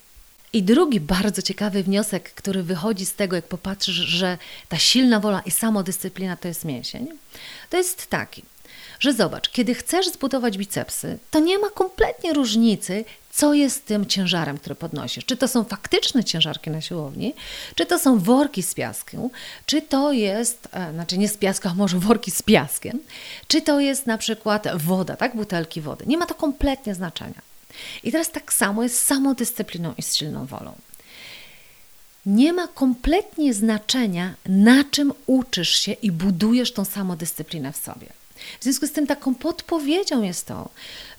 I 0.53 0.63
drugi 0.63 0.99
bardzo 0.99 1.41
ciekawy 1.41 1.83
wniosek, 1.83 2.33
który 2.33 2.63
wychodzi 2.63 3.05
z 3.05 3.13
tego, 3.13 3.35
jak 3.35 3.45
popatrzysz, 3.45 3.95
że 3.95 4.37
ta 4.69 4.77
silna 4.77 5.19
wola 5.19 5.41
i 5.45 5.51
samodyscyplina 5.51 6.37
to 6.37 6.47
jest 6.47 6.65
mięsień, 6.65 7.07
to 7.69 7.77
jest 7.77 8.07
taki, 8.07 8.43
że 8.99 9.13
zobacz, 9.13 9.49
kiedy 9.49 9.75
chcesz 9.75 10.09
zbudować 10.09 10.57
bicepsy, 10.57 11.17
to 11.31 11.39
nie 11.39 11.59
ma 11.59 11.69
kompletnie 11.69 12.33
różnicy, 12.33 13.05
co 13.31 13.53
jest 13.53 13.85
tym 13.85 14.05
ciężarem, 14.05 14.57
który 14.57 14.75
podnosisz. 14.75 15.25
Czy 15.25 15.37
to 15.37 15.47
są 15.47 15.63
faktyczne 15.63 16.23
ciężarki 16.23 16.69
na 16.69 16.81
siłowni, 16.81 17.33
czy 17.75 17.85
to 17.85 17.99
są 17.99 18.19
worki 18.19 18.63
z 18.63 18.73
piaskiem, 18.73 19.29
czy 19.65 19.81
to 19.81 20.11
jest, 20.11 20.67
e, 20.71 20.93
znaczy 20.93 21.17
nie 21.17 21.29
z 21.29 21.37
piaskiem, 21.37 21.71
a 21.71 21.75
może 21.75 21.99
worki 21.99 22.31
z 22.31 22.41
piaskiem, 22.41 22.99
czy 23.47 23.61
to 23.61 23.79
jest 23.79 24.05
na 24.05 24.17
przykład 24.17 24.67
woda, 24.75 25.15
tak, 25.15 25.35
butelki 25.35 25.81
wody. 25.81 26.05
Nie 26.07 26.17
ma 26.17 26.25
to 26.25 26.35
kompletnie 26.35 26.95
znaczenia. 26.95 27.41
I 28.03 28.11
teraz 28.11 28.31
tak 28.31 28.53
samo 28.53 28.83
jest 28.83 28.99
z 28.99 29.05
samodyscypliną 29.05 29.93
i 29.97 30.01
z 30.01 30.15
silną 30.15 30.45
wolą. 30.45 30.75
nie 32.25 32.53
ma 32.53 32.67
kompletnie 32.67 33.53
znaczenia, 33.53 34.33
na 34.45 34.83
czym 34.91 35.13
uczysz 35.27 35.79
się 35.79 35.91
i 35.91 36.11
budujesz 36.11 36.71
tą 36.73 36.85
samodyscyplinę 36.85 37.71
w 37.71 37.77
sobie. 37.77 38.07
W 38.59 38.63
związku 38.63 38.87
z 38.87 38.91
tym 38.91 39.07
taką 39.07 39.35
podpowiedzią 39.35 40.21
jest 40.21 40.45
to, 40.45 40.69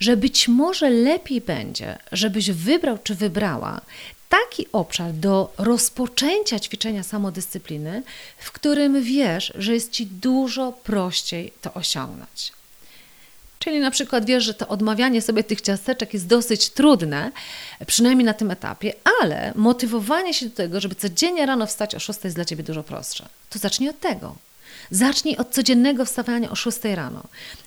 że 0.00 0.16
być 0.16 0.48
może 0.48 0.90
lepiej 0.90 1.40
będzie, 1.40 1.98
żebyś 2.12 2.50
wybrał 2.50 2.98
czy 3.04 3.14
wybrała 3.14 3.80
taki 4.28 4.66
obszar 4.72 5.12
do 5.12 5.52
rozpoczęcia 5.58 6.60
ćwiczenia 6.60 7.02
samodyscypliny, 7.02 8.02
w 8.38 8.52
którym 8.52 9.02
wiesz, 9.02 9.52
że 9.58 9.74
jest 9.74 9.92
ci 9.92 10.06
dużo 10.06 10.72
prościej 10.72 11.52
to 11.62 11.74
osiągnąć. 11.74 12.52
Czyli 13.58 13.80
na 13.80 13.90
przykład 13.90 14.24
wiesz, 14.24 14.44
że 14.44 14.54
to 14.54 14.68
odmawianie 14.68 15.22
sobie 15.22 15.44
tych 15.44 15.60
ciasteczek 15.60 16.14
jest 16.14 16.26
dosyć 16.26 16.70
trudne, 16.70 17.32
przynajmniej 17.86 18.24
na 18.24 18.34
tym 18.34 18.50
etapie, 18.50 18.94
ale 19.22 19.52
motywowanie 19.56 20.34
się 20.34 20.46
do 20.46 20.56
tego, 20.56 20.80
żeby 20.80 20.94
codziennie 20.94 21.46
rano 21.46 21.66
wstać 21.66 21.94
o 21.94 22.00
6 22.00 22.24
jest 22.24 22.36
dla 22.36 22.44
ciebie 22.44 22.64
dużo 22.64 22.82
prostsze. 22.82 23.28
To 23.50 23.58
zacznij 23.58 23.88
od 23.88 24.00
tego. 24.00 24.34
Zacznij 24.90 25.36
od 25.36 25.50
codziennego 25.50 26.04
wstawania 26.04 26.50
o 26.50 26.54
6 26.54 26.78
rano. 26.84 27.22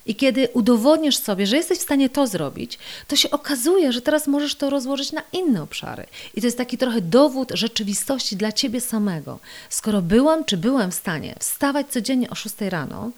I 0.06 0.14
kiedy 0.14 0.48
udowodnisz 0.52 1.16
sobie, 1.16 1.46
że 1.46 1.56
jesteś 1.56 1.78
w 1.78 1.82
stanie 1.82 2.08
to 2.08 2.26
zrobić, 2.26 2.78
to 3.08 3.16
się 3.16 3.30
okazuje, 3.30 3.92
że 3.92 4.02
teraz 4.02 4.26
możesz 4.26 4.54
to 4.54 4.70
rozłożyć 4.70 5.12
na 5.12 5.22
inne 5.32 5.62
obszary. 5.62 6.06
I 6.34 6.40
to 6.40 6.46
jest 6.46 6.58
taki 6.58 6.78
trochę 6.78 7.00
dowód 7.00 7.52
rzeczywistości 7.54 8.36
dla 8.36 8.52
ciebie 8.52 8.80
samego. 8.80 9.38
Skoro 9.70 10.02
byłam 10.02 10.44
czy 10.44 10.56
byłem 10.56 10.90
w 10.90 10.94
stanie 10.94 11.34
wstawać 11.38 11.86
codziennie 11.86 12.30
o 12.30 12.34
6 12.34 12.54
rano, 12.60 13.10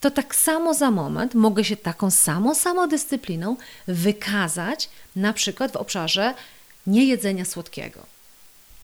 to 0.00 0.10
tak 0.10 0.34
samo 0.34 0.74
za 0.74 0.90
moment 0.90 1.34
mogę 1.34 1.64
się 1.64 1.76
taką 1.76 2.10
samą 2.10 2.54
samodyscypliną 2.54 3.56
wykazać 3.86 4.88
na 5.16 5.32
przykład 5.32 5.72
w 5.72 5.76
obszarze 5.76 6.34
niejedzenia 6.86 7.44
słodkiego. 7.44 8.13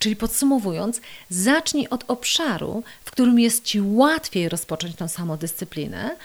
Czyli 0.00 0.16
podsumowując, 0.16 1.00
zacznij 1.30 1.88
od 1.88 2.04
obszaru, 2.08 2.82
w 3.04 3.10
którym 3.10 3.38
jest 3.38 3.64
Ci 3.64 3.80
łatwiej 3.80 4.48
rozpocząć 4.48 4.96
tą 4.96 5.08
samodyscyplinę, 5.08 6.16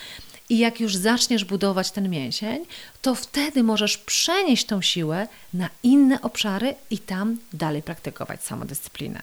i 0.49 0.57
jak 0.57 0.79
już 0.79 0.95
zaczniesz 0.95 1.45
budować 1.45 1.91
ten 1.91 2.09
mięsień, 2.09 2.65
to 3.01 3.15
wtedy 3.15 3.63
możesz 3.63 3.97
przenieść 3.97 4.65
tą 4.65 4.81
siłę 4.81 5.27
na 5.53 5.69
inne 5.83 6.21
obszary 6.21 6.75
i 6.89 6.97
tam 6.99 7.37
dalej 7.53 7.83
praktykować 7.83 8.43
samodyscyplinę. 8.43 9.21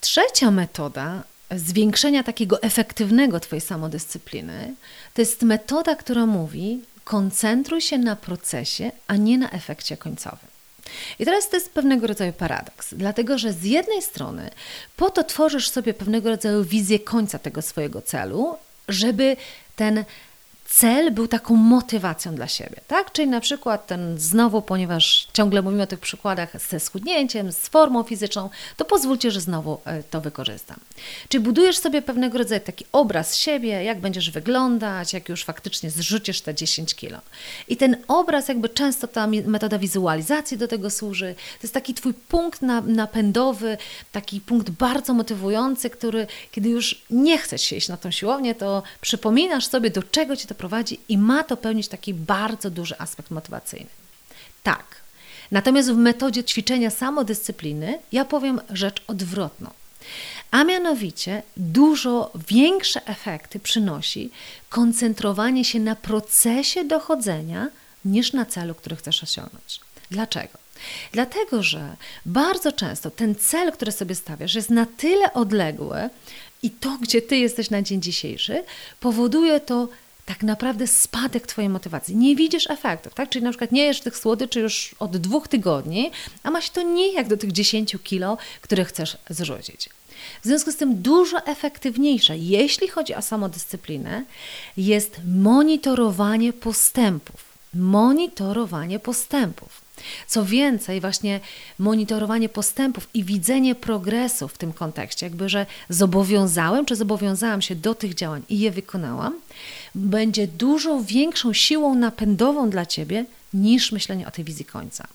Trzecia 0.00 0.50
metoda 0.50 1.22
zwiększenia 1.50 2.22
takiego 2.22 2.62
efektywnego 2.62 3.40
Twojej 3.40 3.60
samodyscypliny, 3.60 4.74
to 5.14 5.22
jest 5.22 5.42
metoda, 5.42 5.96
która 5.96 6.26
mówi: 6.26 6.80
koncentruj 7.04 7.80
się 7.80 7.98
na 7.98 8.16
procesie, 8.16 8.92
a 9.06 9.16
nie 9.16 9.38
na 9.38 9.50
efekcie 9.50 9.96
końcowym. 9.96 10.53
I 11.18 11.24
teraz 11.24 11.48
to 11.48 11.56
jest 11.56 11.70
pewnego 11.70 12.06
rodzaju 12.06 12.32
paradoks, 12.32 12.94
dlatego 12.94 13.38
że 13.38 13.52
z 13.52 13.62
jednej 13.62 14.02
strony 14.02 14.50
po 14.96 15.10
to 15.10 15.24
tworzysz 15.24 15.68
sobie 15.68 15.94
pewnego 15.94 16.30
rodzaju 16.30 16.64
wizję 16.64 16.98
końca 16.98 17.38
tego 17.38 17.62
swojego 17.62 18.02
celu, 18.02 18.56
żeby 18.88 19.36
ten 19.76 20.04
cel 20.76 21.12
był 21.12 21.28
taką 21.28 21.56
motywacją 21.56 22.34
dla 22.34 22.48
siebie, 22.48 22.80
tak? 22.88 23.12
Czyli 23.12 23.28
na 23.28 23.40
przykład 23.40 23.86
ten 23.86 24.18
znowu, 24.18 24.62
ponieważ 24.62 25.28
ciągle 25.32 25.62
mówimy 25.62 25.82
o 25.82 25.86
tych 25.86 26.00
przykładach 26.00 26.60
ze 26.68 26.80
schudnięciem, 26.80 27.52
z 27.52 27.58
formą 27.58 28.02
fizyczną, 28.02 28.50
to 28.76 28.84
pozwólcie, 28.84 29.30
że 29.30 29.40
znowu 29.40 29.80
e, 29.84 30.02
to 30.02 30.20
wykorzystam. 30.20 30.76
Czyli 31.28 31.44
budujesz 31.44 31.78
sobie 31.78 32.02
pewnego 32.02 32.38
rodzaju 32.38 32.60
taki 32.60 32.84
obraz 32.92 33.36
siebie, 33.36 33.68
jak 33.84 34.00
będziesz 34.00 34.30
wyglądać, 34.30 35.12
jak 35.12 35.28
już 35.28 35.44
faktycznie 35.44 35.90
zrzucisz 35.90 36.40
te 36.40 36.54
10 36.54 36.94
kilo. 36.94 37.18
I 37.68 37.76
ten 37.76 37.96
obraz, 38.08 38.48
jakby 38.48 38.68
często 38.68 39.08
ta 39.08 39.26
metoda 39.26 39.78
wizualizacji 39.78 40.58
do 40.58 40.68
tego 40.68 40.90
służy, 40.90 41.34
to 41.34 41.62
jest 41.62 41.74
taki 41.74 41.94
twój 41.94 42.14
punkt 42.14 42.62
napędowy, 42.86 43.76
taki 44.12 44.40
punkt 44.40 44.70
bardzo 44.70 45.14
motywujący, 45.14 45.90
który 45.90 46.26
kiedy 46.52 46.68
już 46.68 47.02
nie 47.10 47.38
chcesz 47.38 47.62
się 47.62 47.76
iść 47.76 47.88
na 47.88 47.96
tą 47.96 48.10
siłownię, 48.10 48.54
to 48.54 48.82
przypominasz 49.00 49.66
sobie, 49.66 49.90
do 49.90 50.02
czego 50.02 50.36
ci 50.36 50.46
to 50.46 50.54
prowadzi 50.64 51.00
i 51.08 51.18
ma 51.18 51.44
to 51.44 51.56
pełnić 51.56 51.88
taki 51.88 52.14
bardzo 52.14 52.70
duży 52.70 52.94
aspekt 52.98 53.30
motywacyjny. 53.30 53.90
Tak. 54.62 54.84
Natomiast 55.50 55.90
w 55.90 55.96
metodzie 55.96 56.44
ćwiczenia 56.44 56.90
samodyscypliny 56.90 57.98
ja 58.12 58.24
powiem 58.24 58.60
rzecz 58.70 59.02
odwrotną. 59.06 59.70
A 60.50 60.64
mianowicie 60.64 61.42
dużo 61.56 62.30
większe 62.48 63.06
efekty 63.06 63.60
przynosi 63.60 64.30
koncentrowanie 64.68 65.64
się 65.64 65.80
na 65.80 65.96
procesie 65.96 66.84
dochodzenia 66.84 67.68
niż 68.04 68.32
na 68.32 68.46
celu, 68.46 68.74
który 68.74 68.96
chcesz 68.96 69.22
osiągnąć. 69.22 69.80
Dlaczego? 70.10 70.58
Dlatego, 71.12 71.62
że 71.62 71.96
bardzo 72.26 72.72
często 72.72 73.10
ten 73.10 73.34
cel, 73.34 73.72
który 73.72 73.92
sobie 73.92 74.14
stawiasz, 74.14 74.54
jest 74.54 74.70
na 74.70 74.86
tyle 74.86 75.32
odległy 75.32 76.10
i 76.62 76.70
to, 76.70 76.98
gdzie 77.00 77.22
ty 77.22 77.36
jesteś 77.36 77.70
na 77.70 77.82
dzień 77.82 78.02
dzisiejszy, 78.02 78.64
powoduje 79.00 79.60
to 79.60 79.88
tak 80.26 80.42
naprawdę 80.42 80.86
spadek 80.86 81.46
Twojej 81.46 81.68
motywacji. 81.68 82.16
Nie 82.16 82.36
widzisz 82.36 82.70
efektów, 82.70 83.14
tak? 83.14 83.28
Czyli 83.28 83.44
na 83.44 83.50
przykład 83.50 83.72
nie 83.72 83.84
jesz 83.84 84.00
tych 84.00 84.16
słodyczy 84.16 84.60
już 84.60 84.94
od 84.98 85.16
dwóch 85.16 85.48
tygodni, 85.48 86.10
a 86.42 86.50
ma 86.50 86.60
się 86.60 86.70
to 86.72 86.82
nijak 86.82 87.28
do 87.28 87.36
tych 87.36 87.52
10 87.52 87.96
kilo, 88.04 88.38
które 88.60 88.84
chcesz 88.84 89.16
zrzucić. 89.30 89.88
W 90.42 90.46
związku 90.46 90.72
z 90.72 90.76
tym 90.76 91.02
dużo 91.02 91.46
efektywniejsze, 91.46 92.38
jeśli 92.38 92.88
chodzi 92.88 93.14
o 93.14 93.22
samodyscyplinę, 93.22 94.24
jest 94.76 95.20
monitorowanie 95.26 96.52
postępów. 96.52 97.44
Monitorowanie 97.74 98.98
postępów. 98.98 99.83
Co 100.26 100.44
więcej, 100.44 101.00
właśnie 101.00 101.40
monitorowanie 101.78 102.48
postępów 102.48 103.08
i 103.14 103.24
widzenie 103.24 103.74
progresu 103.74 104.48
w 104.48 104.58
tym 104.58 104.72
kontekście, 104.72 105.26
jakby, 105.26 105.48
że 105.48 105.66
zobowiązałem 105.88 106.86
czy 106.86 106.96
zobowiązałam 106.96 107.62
się 107.62 107.74
do 107.74 107.94
tych 107.94 108.14
działań 108.14 108.42
i 108.48 108.58
je 108.58 108.70
wykonałam, 108.70 109.40
będzie 109.94 110.46
dużo 110.46 111.02
większą 111.02 111.52
siłą 111.52 111.94
napędową 111.94 112.70
dla 112.70 112.86
ciebie 112.86 113.24
niż 113.54 113.92
myślenie 113.92 114.28
o 114.28 114.30
tej 114.30 114.44
wizji 114.44 114.64
końca. 114.64 115.06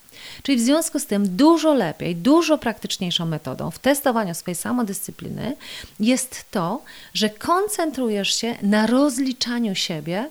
Czyli 0.44 0.58
w 0.58 0.62
związku 0.62 1.00
z 1.00 1.06
tym 1.06 1.36
dużo 1.36 1.74
lepiej, 1.74 2.16
dużo 2.16 2.58
praktyczniejszą 2.58 3.26
metodą 3.26 3.72
w 3.72 3.80
testowaniu 3.80 4.36
swojej 4.36 4.56
samodyscypliny 4.56 5.56
jest 6.00 6.46
to, 6.52 6.82
że 7.14 7.30
koncentrujesz 7.30 8.36
się 8.36 8.56
na 8.62 8.88
rozliczaniu 8.88 9.76
siebie 9.76 10.30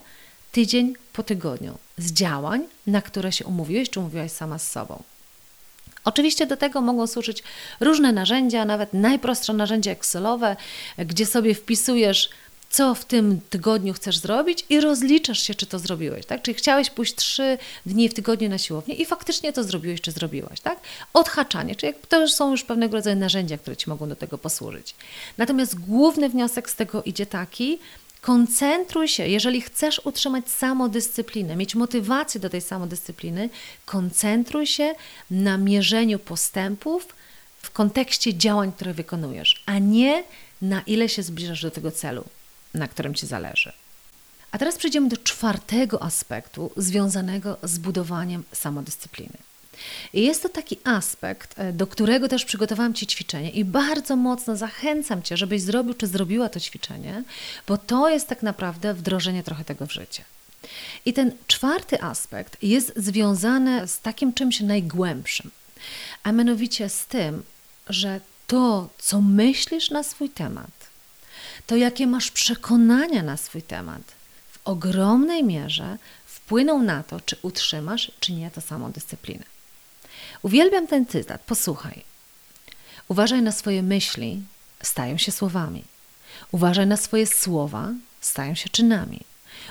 tydzień 0.53 0.95
po 1.19 1.23
tygodniu 1.23 1.79
z 1.97 2.13
działań, 2.13 2.63
na 2.87 3.03
które 3.03 3.33
się 3.33 3.45
umówiłeś 3.45 3.91
czy 3.91 4.01
umówiłaś 4.01 4.33
sama 4.33 4.59
z 4.59 4.71
sobą. 4.71 5.03
Oczywiście 6.05 6.47
do 6.47 6.57
tego 6.57 6.81
mogą 6.81 7.07
służyć 7.07 7.43
różne 7.81 8.13
narzędzia, 8.13 8.65
nawet 8.65 8.95
najprostsze 8.95 9.53
narzędzia 9.53 9.91
Excelowe, 9.91 10.57
gdzie 10.99 11.27
sobie 11.27 11.55
wpisujesz 11.55 12.31
co 12.71 12.95
w 12.95 13.05
tym 13.05 13.41
tygodniu 13.51 13.95
chcesz 13.95 14.19
zrobić 14.19 14.65
i 14.69 14.81
rozliczasz 14.81 15.43
się, 15.43 15.55
czy 15.55 15.67
to 15.67 15.79
zrobiłeś, 15.79 16.27
tak? 16.27 16.43
Czyli 16.43 16.55
chciałeś 16.55 16.91
pójść 16.91 17.15
trzy 17.15 17.59
dni 17.87 18.09
w 18.09 18.15
tygodniu 18.15 18.49
na 18.49 18.59
siłownię 18.59 18.95
i 18.95 19.07
faktycznie 19.07 19.53
to 19.53 19.65
zrobiłeś, 19.65 20.01
czy 20.01 20.13
zrobiłaś, 20.13 20.61
tak? 20.61 20.79
Odhaczanie, 21.15 21.77
czyli 21.77 21.93
to 22.09 22.29
są 22.29 22.51
już 22.51 22.65
pewnego 22.65 22.97
rodzaju 22.97 23.17
narzędzia, 23.17 23.59
które 23.59 23.77
Ci 23.77 23.91
mogą 23.91 24.09
do 24.09 24.17
tego 24.17 24.39
posłużyć. 24.39 24.95
Natomiast 25.39 25.81
główny 25.81 26.29
wniosek 26.29 26.71
z 26.71 26.75
tego 26.75 27.03
idzie 27.03 27.27
taki, 27.27 27.79
Koncentruj 28.21 29.09
się, 29.09 29.29
jeżeli 29.29 29.61
chcesz 29.61 30.01
utrzymać 30.05 30.51
samodyscyplinę, 30.51 31.57
mieć 31.57 31.75
motywację 31.75 32.41
do 32.41 32.51
tej 32.51 32.61
samodyscypliny, 32.61 33.51
koncentruj 33.85 34.67
się 34.67 34.95
na 35.31 35.59
mierzeniu 35.59 36.19
postępów 36.19 37.09
w 37.63 37.71
kontekście 37.71 38.35
działań, 38.35 38.73
które 38.73 38.95
wykonujesz, 38.95 39.63
a 39.67 39.79
nie 39.79 40.25
na 40.63 40.81
ile 40.81 41.09
się 41.09 41.23
zbliżasz 41.23 41.63
do 41.63 41.71
tego 41.71 41.91
celu, 41.91 42.25
na 42.75 42.89
którym 42.89 43.15
ci 43.15 43.27
zależy. 43.27 43.73
A 44.51 44.59
teraz 44.59 44.77
przejdziemy 44.77 45.09
do 45.09 45.17
czwartego 45.17 46.03
aspektu 46.03 46.71
związanego 46.77 47.57
z 47.63 47.79
budowaniem 47.79 48.45
samodyscypliny. 48.53 49.48
I 50.12 50.23
jest 50.23 50.43
to 50.43 50.49
taki 50.49 50.79
aspekt, 50.85 51.59
e, 51.59 51.73
do 51.73 51.87
którego 51.87 52.29
też 52.29 52.45
przygotowałam 52.45 52.95
Ci 52.95 53.07
ćwiczenie 53.07 53.51
i 53.51 53.64
bardzo 53.64 54.17
mocno 54.17 54.57
zachęcam 54.57 55.23
Cię, 55.23 55.37
żebyś 55.37 55.62
zrobił 55.62 55.95
czy 55.95 56.07
zrobiła 56.07 56.49
to 56.49 56.61
ćwiczenie, 56.61 57.23
bo 57.67 57.79
to 57.79 58.09
jest 58.09 58.29
tak 58.29 58.43
naprawdę 58.43 58.95
wdrożenie 58.95 59.43
trochę 59.43 59.64
tego 59.64 59.87
w 59.87 59.93
życie. 59.93 60.25
I 61.05 61.12
ten 61.12 61.33
czwarty 61.47 62.03
aspekt 62.03 62.62
jest 62.62 62.93
związany 62.97 63.88
z 63.88 64.01
takim 64.01 64.33
czymś 64.33 64.61
najgłębszym, 64.61 65.51
a 66.23 66.33
mianowicie 66.33 66.88
z 66.88 67.07
tym, 67.07 67.43
że 67.88 68.21
to, 68.47 68.88
co 68.99 69.21
myślisz 69.21 69.91
na 69.91 70.03
swój 70.03 70.31
temat, 70.31 70.71
to 71.67 71.77
jakie 71.77 72.07
masz 72.07 72.31
przekonania 72.31 73.23
na 73.23 73.37
swój 73.37 73.62
temat, 73.62 74.03
w 74.53 74.59
ogromnej 74.64 75.45
mierze 75.45 75.99
wpłyną 76.27 76.83
na 76.83 77.03
to, 77.03 77.21
czy 77.21 77.37
utrzymasz, 77.43 78.12
czy 78.21 78.33
nie, 78.33 78.51
to 78.51 78.61
samą 78.61 78.93
dyscyplinę. 78.93 79.45
Uwielbiam 80.42 80.87
ten 80.87 81.07
cytat. 81.07 81.40
Posłuchaj. 81.40 82.05
Uważaj 83.09 83.42
na 83.42 83.53
swoje 83.53 83.83
myśli, 83.83 84.42
stają 84.83 85.18
się 85.18 85.33
słowami. 85.33 85.85
Uważaj 86.53 86.87
na 86.87 86.96
swoje 86.96 87.27
słowa, 87.27 87.88
stają 88.20 88.55
się 88.55 88.68
czynami. 88.68 89.20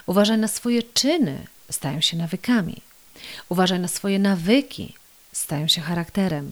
Uważaj 0.05 0.37
na 0.37 0.47
swoje 0.47 0.83
czyny, 0.83 1.47
stają 1.71 2.01
się 2.01 2.17
nawykami. 2.17 2.81
Uważaj 3.49 3.79
na 3.79 3.87
swoje 3.87 4.19
nawyki, 4.19 4.93
stają 5.33 5.67
się 5.67 5.81
charakterem. 5.81 6.51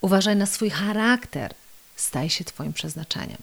Uważaj 0.00 0.36
na 0.36 0.46
swój 0.46 0.70
charakter. 0.70 1.54
Staj 1.96 2.30
się 2.30 2.44
Twoim 2.44 2.72
przeznaczeniem. 2.72 3.38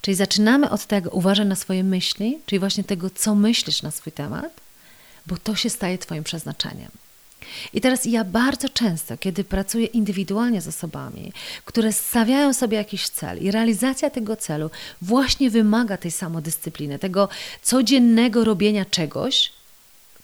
Czyli 0.00 0.14
zaczynamy 0.14 0.70
od 0.70 0.86
tego, 0.86 1.10
uważaj 1.10 1.46
na 1.46 1.56
swoje 1.56 1.84
myśli, 1.84 2.38
czyli 2.46 2.58
właśnie 2.58 2.84
tego, 2.84 3.10
co 3.10 3.34
myślisz 3.34 3.82
na 3.82 3.90
swój 3.90 4.12
temat, 4.12 4.60
bo 5.26 5.36
to 5.36 5.56
się 5.56 5.70
staje 5.70 5.98
Twoim 5.98 6.24
przeznaczeniem. 6.24 6.90
I 7.74 7.80
teraz 7.80 8.04
ja 8.04 8.24
bardzo 8.24 8.68
często, 8.68 9.16
kiedy 9.16 9.44
pracuję 9.44 9.86
indywidualnie 9.86 10.60
z 10.60 10.68
osobami, 10.68 11.32
które 11.64 11.92
stawiają 11.92 12.52
sobie 12.52 12.76
jakiś 12.76 13.08
cel 13.08 13.38
i 13.38 13.50
realizacja 13.50 14.10
tego 14.10 14.36
celu 14.36 14.70
właśnie 15.02 15.50
wymaga 15.50 15.96
tej 15.96 16.10
samodyscypliny, 16.10 16.98
tego 16.98 17.28
codziennego 17.62 18.44
robienia 18.44 18.84
czegoś, 18.84 19.52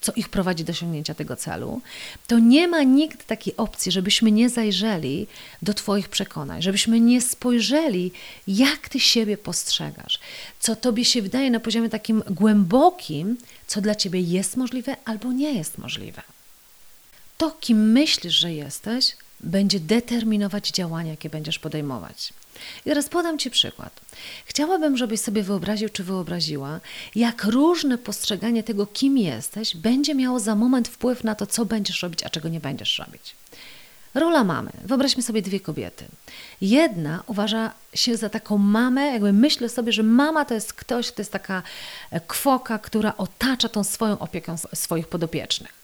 co 0.05 0.13
ich 0.13 0.29
prowadzi 0.29 0.65
do 0.65 0.71
osiągnięcia 0.71 1.15
tego 1.15 1.37
celu, 1.37 1.81
to 2.27 2.39
nie 2.39 2.69
ma 2.69 2.83
nikt 2.83 3.27
takiej 3.27 3.57
opcji, 3.57 3.93
żebyśmy 3.93 4.33
nie 4.33 4.49
zajrzeli 4.49 5.27
do 5.63 5.75
Twoich 5.75 6.09
przekonań, 6.09 6.63
żebyśmy 6.63 7.01
nie 7.01 7.21
spojrzeli, 7.21 8.13
jak 8.47 8.89
Ty 8.89 9.01
siebie 9.01 9.37
postrzegasz, 9.37 10.19
co 10.61 10.77
Tobie 10.77 11.05
się 11.05 11.23
wydaje 11.23 11.51
na 11.51 11.61
poziomie 11.61 11.89
takim 11.89 12.23
głębokim, 12.31 13.37
co 13.67 13.81
dla 13.81 13.95
Ciebie 13.95 14.21
jest 14.21 14.57
możliwe 14.57 14.97
albo 15.05 15.33
nie 15.33 15.53
jest 15.53 15.79
możliwe. 15.79 16.23
To, 17.39 17.51
kim 17.51 17.93
myślisz, 17.93 18.35
że 18.35 18.53
jesteś, 18.53 19.17
będzie 19.41 19.81
determinować 19.81 20.71
działania, 20.71 21.11
jakie 21.11 21.31
będziesz 21.31 21.59
podejmować. 21.59 22.33
I 22.87 22.89
teraz 22.89 23.09
podam 23.09 23.39
Ci 23.39 23.51
przykład. 23.51 24.01
Chciałabym, 24.47 24.97
żebyś 24.97 25.21
sobie 25.21 25.43
wyobraził 25.43 25.89
czy 25.89 26.05
wyobraziła, 26.05 26.81
jak 27.15 27.45
różne 27.45 27.99
postrzeganie 27.99 28.63
tego, 28.63 28.87
kim 28.87 29.19
jesteś, 29.19 29.77
będzie 29.77 30.15
miało 30.15 30.41
za 30.41 30.55
moment 30.55 30.89
wpływ 30.89 31.25
na 31.25 31.35
to, 31.35 31.47
co 31.47 31.65
będziesz 31.65 32.03
robić, 32.03 32.23
a 32.23 32.31
czego 32.31 32.49
nie 32.49 32.61
będziesz 32.61 32.99
robić. 32.99 33.35
Rola 34.15 34.45
mamy. 34.45 34.71
Wyobraźmy 34.85 35.23
sobie 35.23 35.43
dwie 35.43 35.61
kobiety. 35.61 36.05
Jedna 36.61 37.23
uważa 37.27 37.73
się 37.95 38.17
za 38.17 38.29
taką 38.29 38.59
mamę, 38.59 39.07
jakby 39.07 39.33
myślę 39.33 39.69
sobie, 39.69 39.93
że 39.93 40.03
mama 40.03 40.45
to 40.45 40.55
jest 40.55 40.73
ktoś, 40.73 41.13
to 41.13 41.23
jest 41.23 41.33
taka 41.33 41.63
kwoka, 42.27 42.79
która 42.79 43.17
otacza 43.17 43.69
tą 43.69 43.85
swoją 43.85 44.19
opieką 44.19 44.57
swoich 44.75 45.09
podopiecznych. 45.09 45.84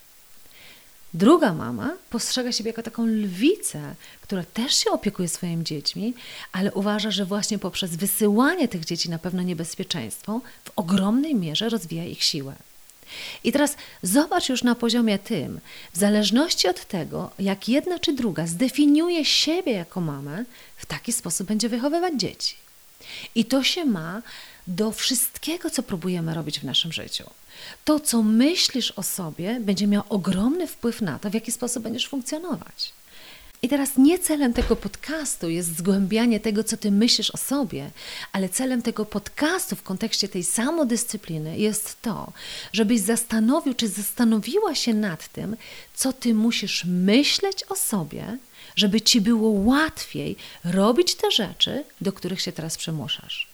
Druga 1.14 1.55
mama 1.55 1.96
postrzega 2.11 2.53
siebie 2.53 2.70
jako 2.70 2.83
taką 2.83 3.07
lwicę, 3.07 3.94
która 4.20 4.44
też 4.44 4.75
się 4.75 4.90
opiekuje 4.90 5.29
swoimi 5.29 5.64
dziećmi, 5.64 6.14
ale 6.53 6.73
uważa, 6.73 7.11
że 7.11 7.25
właśnie 7.25 7.59
poprzez 7.59 7.96
wysyłanie 7.96 8.68
tych 8.68 8.85
dzieci 8.85 9.11
na 9.11 9.18
pewno 9.18 9.42
niebezpieczeństwo 9.42 10.40
w 10.64 10.70
ogromnej 10.77 11.35
mierze 11.35 11.68
rozwija 11.68 12.05
ich 12.05 12.23
siłę. 12.23 12.55
I 13.44 13.53
teraz 13.53 13.77
zobacz 14.03 14.49
już 14.49 14.62
na 14.62 14.75
poziomie 14.75 15.18
tym, 15.18 15.61
w 15.92 15.99
zależności 15.99 16.68
od 16.68 16.85
tego, 16.85 17.31
jak 17.38 17.68
jedna 17.68 17.99
czy 17.99 18.12
druga 18.12 18.46
zdefiniuje 18.46 19.25
siebie 19.25 19.73
jako 19.73 20.01
mamę, 20.01 20.44
w 20.77 20.87
taki 20.87 21.12
sposób 21.12 21.46
będzie 21.46 21.68
wychowywać 21.68 22.14
dzieci. 22.16 22.55
I 23.35 23.44
to 23.44 23.62
się 23.62 23.85
ma 23.85 24.23
do 24.66 24.92
wszystkiego, 24.92 25.70
co 25.70 25.83
próbujemy 25.83 26.35
robić 26.35 26.61
w 26.61 26.64
naszym 26.64 26.92
życiu. 26.92 27.25
To, 27.85 28.01
co 28.01 28.23
myślisz 28.23 28.90
o 28.90 29.03
sobie, 29.03 29.61
będzie 29.61 29.87
miało 29.87 30.05
ogromny 30.09 30.66
wpływ 30.66 31.03
na 31.03 31.18
to, 31.18 31.31
w 31.31 31.35
jaki 31.35 31.53
sposób 31.53 31.83
będziesz 31.83 32.09
funkcjonować. 32.09 32.92
I 33.62 33.68
teraz 33.68 33.96
nie 33.96 34.18
celem 34.18 34.53
tego 34.53 34.77
podcastu 34.77 35.49
jest 35.49 35.77
zgłębianie 35.77 36.40
tego, 36.40 36.64
co 36.64 36.77
ty 36.77 36.90
myślisz 36.90 37.31
o 37.31 37.37
sobie, 37.37 37.90
ale 38.33 38.49
celem 38.49 38.83
tego 38.83 39.05
podcastu 39.05 39.77
w 39.77 39.83
kontekście 39.83 40.29
tej 40.29 40.44
samodyscypliny 40.44 41.59
jest 41.59 42.03
to, 42.03 42.33
żebyś 42.73 43.01
zastanowił, 43.01 43.75
czy 43.75 43.88
zastanowiła 43.88 44.75
się 44.75 44.94
nad 44.94 45.29
tym, 45.29 45.57
co 45.94 46.12
ty 46.12 46.35
musisz 46.35 46.85
myśleć 46.85 47.64
o 47.68 47.77
sobie, 47.77 48.38
żeby 48.77 49.01
ci 49.01 49.20
było 49.20 49.51
łatwiej 49.51 50.37
robić 50.64 51.14
te 51.14 51.31
rzeczy, 51.31 51.85
do 52.01 52.12
których 52.12 52.40
się 52.40 52.53
teraz 52.53 52.77
przymuszasz. 52.77 53.49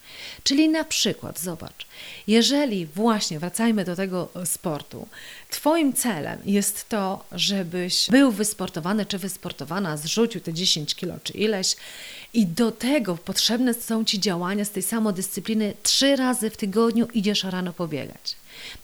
Czyli 0.47 0.69
na 0.69 0.85
przykład, 0.85 1.41
zobacz, 1.41 1.87
jeżeli 2.27 2.87
właśnie 2.87 3.39
wracajmy 3.39 3.85
do 3.85 3.97
tego 3.97 4.29
sportu, 4.45 5.09
Twoim 5.51 5.93
celem 5.93 6.39
jest 6.45 6.89
to, 6.89 7.25
żebyś 7.33 8.11
był 8.11 8.33
wysportowany 8.33 9.07
czy 9.07 9.19
wysportowana, 9.19 9.97
zrzucił 9.97 10.41
te 10.41 10.53
10 10.53 10.95
kilo 10.95 11.15
czy 11.23 11.33
ileś, 11.33 11.77
i 12.35 12.47
do 12.47 12.73
tego 12.73 13.17
potrzebne 13.17 13.75
są 13.75 14.05
Ci 14.05 14.21
działania 14.21 14.65
z 14.65 14.71
tej 14.71 14.83
samodyscypliny. 14.83 15.75
Trzy 15.83 16.17
razy 16.17 16.51
w 16.51 16.57
tygodniu 16.57 17.09
idziesz 17.15 17.45
rano 17.45 17.73
pobiegać. 17.73 18.37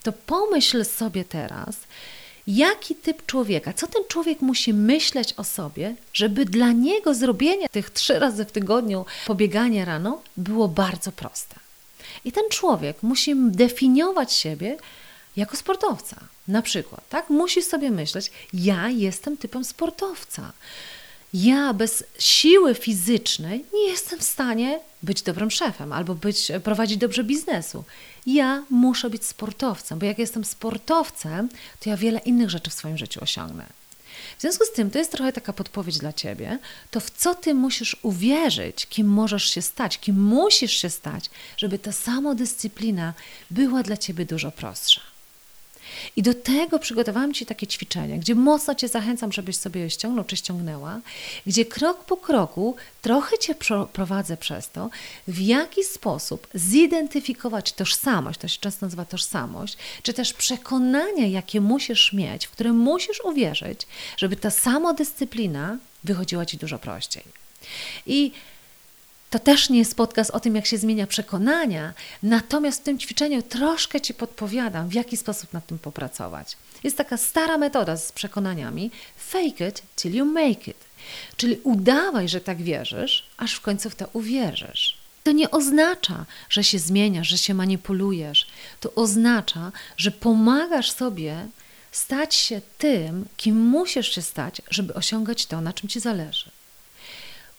To 0.03 0.11
pomyśl 0.13 0.85
sobie 0.85 1.25
teraz, 1.25 1.75
jaki 2.47 2.95
typ 2.95 3.25
człowieka, 3.25 3.73
co 3.73 3.87
ten 3.87 4.03
człowiek 4.07 4.41
musi 4.41 4.73
myśleć 4.73 5.33
o 5.37 5.43
sobie, 5.43 5.95
żeby 6.13 6.45
dla 6.45 6.71
niego 6.71 7.13
zrobienie 7.13 7.69
tych 7.69 7.89
trzy 7.89 8.19
razy 8.19 8.45
w 8.45 8.51
tygodniu 8.51 9.05
pobiegania 9.25 9.85
rano 9.85 10.21
było 10.37 10.67
bardzo 10.67 11.11
proste. 11.11 11.55
I 12.25 12.31
ten 12.31 12.43
człowiek 12.49 13.03
musi 13.03 13.35
definiować 13.35 14.33
siebie 14.33 14.77
jako 15.35 15.57
sportowca. 15.57 16.17
Na 16.47 16.61
przykład, 16.61 17.09
tak? 17.09 17.29
Musi 17.29 17.61
sobie 17.61 17.91
myśleć, 17.91 18.31
ja 18.53 18.89
jestem 18.89 19.37
typem 19.37 19.65
sportowca. 19.65 20.51
Ja 21.33 21.73
bez 21.73 22.03
siły 22.19 22.75
fizycznej 22.75 23.65
nie 23.73 23.87
jestem 23.87 24.19
w 24.19 24.23
stanie 24.23 24.79
być 25.03 25.21
dobrym 25.21 25.51
szefem 25.51 25.93
albo 25.93 26.15
być, 26.15 26.51
prowadzić 26.63 26.97
dobrze 26.97 27.23
biznesu. 27.23 27.83
Ja 28.25 28.63
muszę 28.69 29.09
być 29.09 29.25
sportowcem, 29.25 29.99
bo 29.99 30.05
jak 30.05 30.19
jestem 30.19 30.45
sportowcem, 30.45 31.49
to 31.79 31.89
ja 31.89 31.97
wiele 31.97 32.19
innych 32.19 32.49
rzeczy 32.49 32.69
w 32.69 32.73
swoim 32.73 32.97
życiu 32.97 33.19
osiągnę. 33.23 33.65
W 34.37 34.41
związku 34.41 34.65
z 34.65 34.71
tym 34.71 34.91
to 34.91 34.97
jest 34.99 35.11
trochę 35.11 35.33
taka 35.33 35.53
podpowiedź 35.53 35.97
dla 35.97 36.13
ciebie, 36.13 36.59
to 36.91 36.99
w 36.99 37.09
co 37.09 37.35
ty 37.35 37.53
musisz 37.53 37.97
uwierzyć, 38.01 38.87
kim 38.87 39.07
możesz 39.07 39.49
się 39.49 39.61
stać, 39.61 39.99
kim 39.99 40.23
musisz 40.23 40.71
się 40.71 40.89
stać, 40.89 41.29
żeby 41.57 41.79
ta 41.79 41.91
samodyscyplina 41.91 43.13
była 43.51 43.83
dla 43.83 43.97
ciebie 43.97 44.25
dużo 44.25 44.51
prostsza. 44.51 45.12
I 46.15 46.23
do 46.23 46.33
tego 46.33 46.79
przygotowałam 46.79 47.33
Ci 47.33 47.45
takie 47.45 47.67
ćwiczenie, 47.67 48.19
gdzie 48.19 48.35
mocno 48.35 48.75
Cię 48.75 48.87
zachęcam, 48.87 49.31
żebyś 49.31 49.57
sobie 49.57 49.89
ściągnął 49.89 50.25
czy 50.25 50.37
ściągnęła, 50.37 50.99
gdzie 51.47 51.65
krok 51.65 52.03
po 52.05 52.17
kroku 52.17 52.75
trochę 53.01 53.37
Cię 53.37 53.55
prowadzę 53.93 54.37
przez 54.37 54.69
to, 54.69 54.89
w 55.27 55.39
jaki 55.41 55.83
sposób 55.83 56.47
zidentyfikować 56.53 57.73
tożsamość, 57.73 58.39
to 58.39 58.47
się 58.47 58.59
często 58.59 58.85
nazywa 58.85 59.05
tożsamość, 59.05 59.77
czy 60.03 60.13
też 60.13 60.33
przekonania, 60.33 61.27
jakie 61.27 61.61
musisz 61.61 62.13
mieć, 62.13 62.45
w 62.45 62.51
które 62.51 62.73
musisz 62.73 63.21
uwierzyć, 63.23 63.87
żeby 64.17 64.35
ta 64.35 64.49
samodyscyplina 64.49 65.77
wychodziła 66.03 66.45
Ci 66.45 66.57
dużo 66.57 66.79
prościej. 66.79 67.23
I 68.05 68.31
to 69.33 69.39
też 69.39 69.69
nie 69.69 69.79
jest 69.79 69.95
podcast 69.95 70.31
o 70.31 70.39
tym, 70.39 70.55
jak 70.55 70.65
się 70.65 70.77
zmienia 70.77 71.07
przekonania, 71.07 71.93
natomiast 72.23 72.81
w 72.81 72.83
tym 72.83 72.99
ćwiczeniu 72.99 73.41
troszkę 73.41 74.01
Ci 74.01 74.13
podpowiadam, 74.13 74.89
w 74.89 74.93
jaki 74.93 75.17
sposób 75.17 75.53
nad 75.53 75.65
tym 75.67 75.79
popracować. 75.79 76.57
Jest 76.83 76.97
taka 76.97 77.17
stara 77.17 77.57
metoda 77.57 77.97
z 77.97 78.11
przekonaniami 78.11 78.91
fake 79.17 79.67
it 79.67 79.83
till 79.95 80.15
you 80.15 80.25
make 80.25 80.67
it. 80.67 80.77
Czyli 81.37 81.59
udawaj, 81.63 82.29
że 82.29 82.41
tak 82.41 82.61
wierzysz, 82.61 83.25
aż 83.37 83.53
w 83.53 83.61
końcu 83.61 83.89
w 83.89 83.95
to 83.95 84.05
uwierzysz. 84.13 84.97
To 85.23 85.31
nie 85.31 85.51
oznacza, 85.51 86.25
że 86.49 86.63
się 86.63 86.79
zmieniasz, 86.79 87.27
że 87.27 87.37
się 87.37 87.53
manipulujesz. 87.53 88.47
To 88.79 88.95
oznacza, 88.95 89.71
że 89.97 90.11
pomagasz 90.11 90.91
sobie 90.91 91.47
stać 91.91 92.35
się 92.35 92.61
tym, 92.77 93.25
kim 93.37 93.57
musisz 93.57 94.15
się 94.15 94.21
stać, 94.21 94.61
żeby 94.69 94.93
osiągać 94.93 95.45
to, 95.45 95.61
na 95.61 95.73
czym 95.73 95.89
ci 95.89 95.99
zależy. 95.99 96.52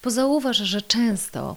Bo 0.04 0.10
zauważ, 0.10 0.56
że 0.56 0.82
często 0.82 1.56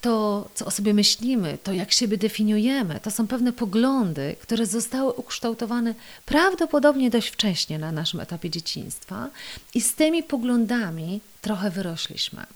to, 0.00 0.48
co 0.54 0.66
o 0.66 0.70
sobie 0.70 0.94
myślimy, 0.94 1.58
to 1.62 1.72
jak 1.72 1.92
siebie 1.92 2.16
definiujemy, 2.16 3.00
to 3.00 3.10
są 3.10 3.26
pewne 3.26 3.52
poglądy, 3.52 4.36
które 4.40 4.66
zostały 4.66 5.12
ukształtowane 5.12 5.94
prawdopodobnie 6.26 7.10
dość 7.10 7.28
wcześnie 7.28 7.78
na 7.78 7.92
naszym 7.92 8.20
etapie 8.20 8.50
dzieciństwa, 8.50 9.28
i 9.74 9.80
z 9.80 9.94
tymi 9.94 10.22
poglądami 10.22 11.20
trochę 11.40 11.70
wyrośliśmy. 11.70 12.46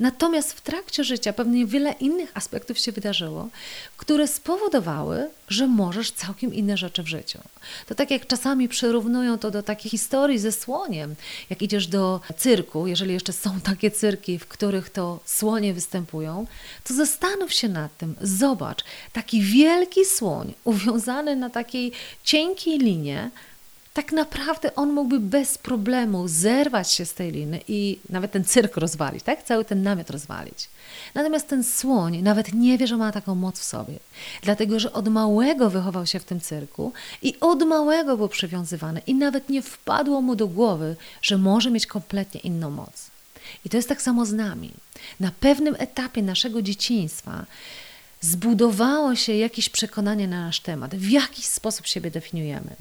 Natomiast 0.00 0.52
w 0.52 0.60
trakcie 0.60 1.04
życia 1.04 1.32
pewnie 1.32 1.66
wiele 1.66 1.92
innych 1.92 2.30
aspektów 2.34 2.78
się 2.78 2.92
wydarzyło, 2.92 3.48
które 3.96 4.28
spowodowały, 4.28 5.30
że 5.48 5.66
możesz 5.66 6.12
całkiem 6.12 6.54
inne 6.54 6.76
rzeczy 6.76 7.02
w 7.02 7.08
życiu. 7.08 7.38
To 7.86 7.94
tak 7.94 8.10
jak 8.10 8.26
czasami 8.26 8.68
przyrównują 8.68 9.38
to 9.38 9.50
do 9.50 9.62
takiej 9.62 9.90
historii 9.90 10.38
ze 10.38 10.52
słoniem. 10.52 11.14
Jak 11.50 11.62
idziesz 11.62 11.86
do 11.86 12.20
cyrku, 12.36 12.86
jeżeli 12.86 13.12
jeszcze 13.12 13.32
są 13.32 13.60
takie 13.60 13.90
cyrki, 13.90 14.38
w 14.38 14.46
których 14.46 14.90
to 14.90 15.20
słonie 15.24 15.74
występują, 15.74 16.46
to 16.84 16.94
zastanów 16.94 17.52
się 17.52 17.68
nad 17.68 17.96
tym, 17.96 18.14
zobacz, 18.20 18.84
taki 19.12 19.42
wielki 19.42 20.04
słoń 20.04 20.54
uwiązany 20.64 21.36
na 21.36 21.50
takiej 21.50 21.92
cienkiej 22.24 22.78
linie, 22.78 23.30
tak 23.98 24.12
naprawdę 24.12 24.74
on 24.74 24.92
mógłby 24.92 25.20
bez 25.20 25.58
problemu 25.58 26.28
zerwać 26.28 26.92
się 26.92 27.04
z 27.04 27.14
tej 27.14 27.32
liny 27.32 27.60
i 27.68 27.98
nawet 28.10 28.32
ten 28.32 28.44
cyrk 28.44 28.76
rozwalić, 28.76 29.22
tak? 29.22 29.42
Cały 29.42 29.64
ten 29.64 29.82
namiot 29.82 30.10
rozwalić. 30.10 30.68
Natomiast 31.14 31.48
ten 31.48 31.64
słoń 31.64 32.22
nawet 32.22 32.52
nie 32.52 32.78
wie, 32.78 32.86
że 32.86 32.96
ma 32.96 33.12
taką 33.12 33.34
moc 33.34 33.60
w 33.60 33.64
sobie, 33.64 33.94
dlatego 34.42 34.80
że 34.80 34.92
od 34.92 35.08
małego 35.08 35.70
wychował 35.70 36.06
się 36.06 36.18
w 36.20 36.24
tym 36.24 36.40
cyrku 36.40 36.92
i 37.22 37.40
od 37.40 37.62
małego 37.62 38.16
był 38.16 38.28
przywiązywany 38.28 39.00
i 39.06 39.14
nawet 39.14 39.48
nie 39.48 39.62
wpadło 39.62 40.22
mu 40.22 40.36
do 40.36 40.48
głowy, 40.48 40.96
że 41.22 41.38
może 41.38 41.70
mieć 41.70 41.86
kompletnie 41.86 42.40
inną 42.40 42.70
moc. 42.70 43.06
I 43.64 43.68
to 43.68 43.76
jest 43.76 43.88
tak 43.88 44.02
samo 44.02 44.26
z 44.26 44.32
nami. 44.32 44.70
Na 45.20 45.30
pewnym 45.40 45.76
etapie 45.78 46.22
naszego 46.22 46.62
dzieciństwa 46.62 47.46
zbudowało 48.20 49.16
się 49.16 49.34
jakieś 49.34 49.68
przekonanie 49.68 50.28
na 50.28 50.40
nasz 50.40 50.60
temat, 50.60 50.94
w 50.94 51.10
jakiś 51.10 51.46
sposób 51.46 51.86
siebie 51.86 52.10
definiujemy. 52.10 52.76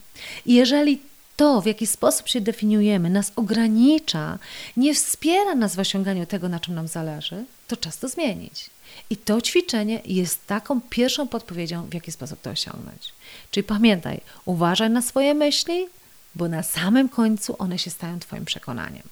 I 0.46 0.54
jeżeli 0.54 1.02
to, 1.36 1.62
w 1.62 1.66
jaki 1.66 1.88
sposób 1.88 2.28
się 2.28 2.42
definiujemy, 2.42 3.10
nas 3.10 3.32
ogranicza, 3.36 4.40
nie 4.78 4.94
wspiera 4.96 5.56
nas 5.56 5.76
w 5.76 5.80
osiąganiu 5.80 6.26
tego, 6.26 6.50
na 6.50 6.60
czym 6.60 6.76
nam 6.76 6.88
zależy, 6.88 7.46
to 7.68 7.78
czas 7.78 7.98
to 7.98 8.08
zmienić. 8.08 8.70
I 9.10 9.18
to 9.18 9.42
ćwiczenie 9.42 10.02
jest 10.06 10.48
taką 10.48 10.82
pierwszą 10.82 11.28
podpowiedzią, 11.28 11.86
w 11.90 11.94
jaki 11.94 12.12
sposób 12.12 12.42
to 12.42 12.50
osiągnąć. 12.50 13.14
Czyli 13.52 13.64
pamiętaj, 13.64 14.22
uważaj 14.46 14.90
na 14.90 15.02
swoje 15.02 15.34
myśli, 15.34 15.88
bo 16.36 16.48
na 16.48 16.64
samym 16.64 17.10
końcu 17.10 17.56
one 17.60 17.80
się 17.80 17.90
stają 17.90 18.20
Twoim 18.20 18.46
przekonaniem. 18.46 19.04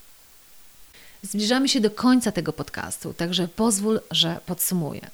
Zbliżamy 1.24 1.70
się 1.70 1.82
do 1.82 1.92
końca 1.92 2.32
tego 2.32 2.54
podcastu, 2.54 3.14
także 3.14 3.48
pozwól, 3.48 4.02
że 4.12 4.40
podsumuję. 4.46 5.10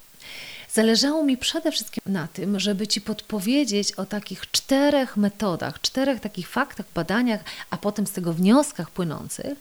Zależało 0.73 1.23
mi 1.23 1.37
przede 1.37 1.71
wszystkim 1.71 2.03
na 2.05 2.27
tym, 2.27 2.59
żeby 2.59 2.87
Ci 2.87 3.01
podpowiedzieć 3.01 3.91
o 3.91 4.05
takich 4.05 4.51
czterech 4.51 5.17
metodach, 5.17 5.81
czterech 5.81 6.19
takich 6.19 6.47
faktach, 6.47 6.85
badaniach, 6.95 7.43
a 7.69 7.77
potem 7.77 8.07
z 8.07 8.11
tego 8.11 8.33
wnioskach 8.33 8.91
płynących, 8.91 9.59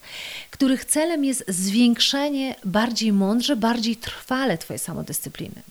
których 0.51 0.85
celem 0.85 1.25
jest 1.25 1.45
zwiększenie 1.49 2.57
bardziej 2.65 3.13
mądrze, 3.13 3.57
bardziej 3.57 3.97
trwale 3.97 4.59
Twojej 4.59 4.79
samodyscypliny. 4.79 5.63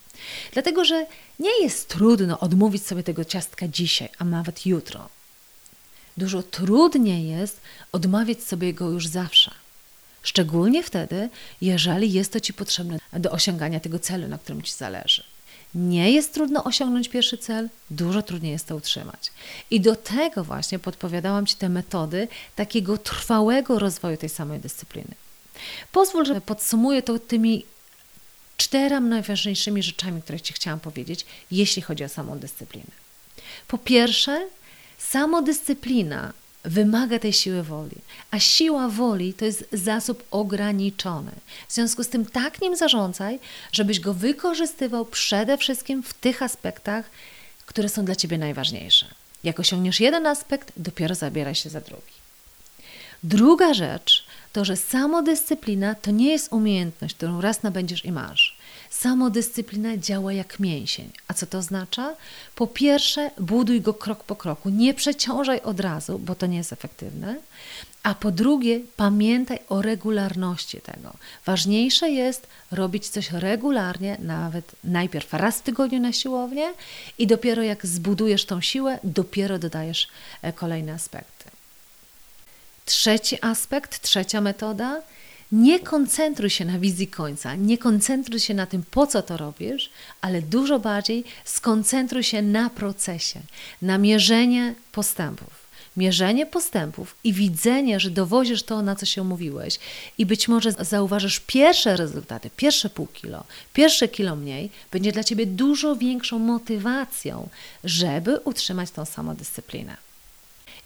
Dlatego, 0.53 0.85
że 0.85 1.05
nie 1.39 1.63
jest 1.63 1.89
trudno 1.89 2.39
odmówić 2.39 2.85
sobie 2.85 3.03
tego 3.03 3.25
ciastka 3.25 3.67
dzisiaj, 3.67 4.09
a 4.17 4.23
nawet 4.23 4.65
jutro. 4.65 5.09
Dużo 6.17 6.43
trudniej 6.43 7.27
jest 7.27 7.61
odmawiać 7.91 8.43
sobie 8.43 8.73
go 8.73 8.89
już 8.89 9.07
zawsze. 9.07 9.51
Szczególnie 10.29 10.83
wtedy, 10.83 11.29
jeżeli 11.61 12.13
jest 12.13 12.33
to 12.33 12.39
Ci 12.39 12.53
potrzebne 12.53 12.99
do 13.13 13.31
osiągania 13.31 13.79
tego 13.79 13.99
celu, 13.99 14.27
na 14.27 14.37
którym 14.37 14.61
Ci 14.61 14.73
zależy. 14.73 15.23
Nie 15.75 16.11
jest 16.11 16.33
trudno 16.33 16.63
osiągnąć 16.63 17.09
pierwszy 17.09 17.37
cel, 17.37 17.69
dużo 17.89 18.21
trudniej 18.21 18.51
jest 18.51 18.67
to 18.67 18.75
utrzymać. 18.75 19.31
I 19.71 19.81
do 19.81 19.95
tego 19.95 20.43
właśnie 20.43 20.79
podpowiadałam 20.79 21.45
Ci 21.45 21.55
te 21.55 21.69
metody 21.69 22.27
takiego 22.55 22.97
trwałego 22.97 23.79
rozwoju 23.79 24.17
tej 24.17 24.29
samej 24.29 24.59
dyscypliny. 24.59 25.15
Pozwól, 25.91 26.25
że 26.25 26.41
podsumuję 26.41 27.01
to 27.01 27.19
tymi 27.19 27.65
czterema 28.57 29.07
najważniejszymi 29.07 29.83
rzeczami, 29.83 30.21
które 30.21 30.41
Ci 30.41 30.53
chciałam 30.53 30.79
powiedzieć, 30.79 31.25
jeśli 31.51 31.81
chodzi 31.81 32.03
o 32.03 32.09
samą 32.09 32.39
dyscyplinę. 32.39 32.91
Po 33.67 33.77
pierwsze, 33.77 34.47
samodyscyplina 34.97 36.33
wymaga 36.69 37.19
tej 37.19 37.33
siły 37.33 37.63
woli, 37.63 37.95
a 38.31 38.39
siła 38.39 38.89
woli 38.89 39.33
to 39.33 39.45
jest 39.45 39.65
zasób 39.71 40.23
ograniczony. 40.31 41.31
W 41.67 41.73
związku 41.73 42.03
z 42.03 42.09
tym 42.09 42.25
tak 42.25 42.61
nim 42.61 42.75
zarządzaj, 42.75 43.39
żebyś 43.71 43.99
go 43.99 44.13
wykorzystywał 44.13 45.05
przede 45.05 45.57
wszystkim 45.57 46.03
w 46.03 46.13
tych 46.13 46.43
aspektach, 46.43 47.09
które 47.65 47.89
są 47.89 48.05
dla 48.05 48.15
Ciebie 48.15 48.37
najważniejsze. 48.37 49.05
Jak 49.43 49.59
osiągniesz 49.59 49.99
jeden 49.99 50.25
aspekt, 50.25 50.71
dopiero 50.77 51.15
zabieraj 51.15 51.55
się 51.55 51.69
za 51.69 51.81
drugi. 51.81 52.13
Druga 53.23 53.73
rzecz 53.73 54.25
to, 54.53 54.65
że 54.65 54.77
samodyscyplina 54.77 55.95
to 55.95 56.11
nie 56.11 56.31
jest 56.31 56.53
umiejętność, 56.53 57.15
którą 57.15 57.41
raz 57.41 57.63
nabędziesz 57.63 58.05
i 58.05 58.11
masz. 58.11 58.48
Samodyscyplina 58.89 59.97
działa 59.97 60.33
jak 60.33 60.59
mięsień. 60.59 61.11
A 61.27 61.33
co 61.33 61.45
to 61.45 61.57
oznacza? 61.57 62.15
Po 62.55 62.67
pierwsze, 62.67 63.31
buduj 63.39 63.81
go 63.81 63.93
krok 63.93 64.23
po 64.23 64.35
kroku. 64.35 64.69
Nie 64.69 64.93
przeciążaj 64.93 65.61
od 65.61 65.79
razu, 65.79 66.19
bo 66.19 66.35
to 66.35 66.45
nie 66.45 66.57
jest 66.57 66.73
efektywne. 66.73 67.35
A 68.03 68.15
po 68.15 68.31
drugie, 68.31 68.79
pamiętaj 68.97 69.59
o 69.69 69.81
regularności 69.81 70.81
tego. 70.81 71.13
Ważniejsze 71.45 72.09
jest 72.09 72.47
robić 72.71 73.09
coś 73.09 73.31
regularnie, 73.31 74.17
nawet 74.19 74.71
najpierw 74.83 75.33
raz 75.33 75.59
w 75.59 75.61
tygodniu 75.61 75.99
na 75.99 76.13
siłownię 76.13 76.73
i 77.17 77.27
dopiero 77.27 77.63
jak 77.63 77.85
zbudujesz 77.85 78.45
tą 78.45 78.61
siłę, 78.61 78.99
dopiero 79.03 79.59
dodajesz 79.59 80.07
e, 80.41 80.53
kolejne 80.53 80.93
aspekty. 80.93 81.45
Trzeci 82.85 83.37
aspekt, 83.41 84.01
trzecia 84.01 84.41
metoda 84.41 85.01
nie 85.51 85.79
koncentruj 85.79 86.49
się 86.49 86.65
na 86.65 86.79
wizji 86.79 87.07
końca, 87.07 87.55
nie 87.55 87.77
koncentruj 87.77 88.39
się 88.39 88.53
na 88.53 88.65
tym, 88.65 88.83
po 88.91 89.07
co 89.07 89.21
to 89.21 89.37
robisz, 89.37 89.89
ale 90.21 90.41
dużo 90.41 90.79
bardziej 90.79 91.23
skoncentruj 91.45 92.23
się 92.23 92.41
na 92.41 92.69
procesie, 92.69 93.39
na 93.81 93.97
mierzenie 93.97 94.75
postępów. 94.91 95.69
Mierzenie 95.97 96.45
postępów 96.45 97.15
i 97.23 97.33
widzenie, 97.33 97.99
że 97.99 98.09
dowozisz 98.09 98.63
to, 98.63 98.81
na 98.81 98.95
co 98.95 99.05
się 99.05 99.21
umówiłeś, 99.21 99.79
i 100.17 100.25
być 100.25 100.47
może 100.47 100.71
zauważysz 100.71 101.39
pierwsze 101.39 101.97
rezultaty, 101.97 102.49
pierwsze 102.55 102.89
pół 102.89 103.07
kilo, 103.07 103.43
pierwsze 103.73 104.07
kilo 104.07 104.35
mniej, 104.35 104.69
będzie 104.91 105.11
dla 105.11 105.23
ciebie 105.23 105.45
dużo 105.45 105.95
większą 105.95 106.39
motywacją, 106.39 107.49
żeby 107.83 108.39
utrzymać 108.39 108.91
tą 108.91 109.05
samodyscyplinę. 109.05 110.08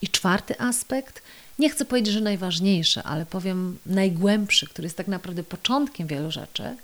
I 0.04 0.08
czwarty 0.08 0.60
aspekt 0.60 1.22
nie 1.60 1.70
chcę 1.70 1.86
powiedzieć, 1.86 2.14
że 2.14 2.22
najważniejszy, 2.22 3.04
ale 3.04 3.26
powiem 3.26 3.78
najgłębszy, 3.86 4.68
który 4.68 4.86
jest 4.86 4.98
tak 4.98 5.08
naprawdę 5.08 5.44
początkiem 5.44 6.08
wielu 6.08 6.32
rzeczy, 6.32 6.76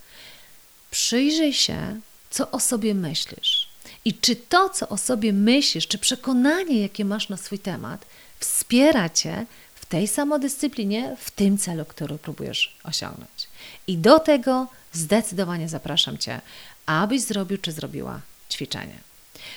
przyjrzyj 0.92 1.54
się, 1.54 2.00
co 2.30 2.52
o 2.52 2.60
sobie 2.60 2.94
myślisz. 2.94 3.70
I 4.06 4.14
czy 4.14 4.36
to, 4.36 4.70
co 4.70 4.90
o 4.90 4.98
sobie 4.98 5.34
myślisz, 5.34 5.88
czy 5.88 5.98
przekonanie, 5.98 6.82
jakie 6.82 7.06
masz 7.06 7.30
na 7.30 7.38
swój 7.38 7.60
temat, 7.60 8.06
wspiera 8.40 9.10
cię 9.10 9.46
w 9.76 9.86
tej 9.86 10.08
samodyscyplinie, 10.08 11.16
w 11.20 11.32
tym 11.32 11.58
celu, 11.58 11.86
który 11.86 12.18
próbujesz 12.18 12.76
osiągnąć. 12.84 13.48
I 13.88 13.98
do 13.98 14.20
tego 14.20 14.68
zdecydowanie 14.94 15.70
zapraszam 15.70 16.18
cię, 16.18 16.42
abyś 16.86 17.22
zrobił 17.22 17.58
czy 17.58 17.72
zrobiła 17.72 18.22
ćwiczenie. 18.52 19.09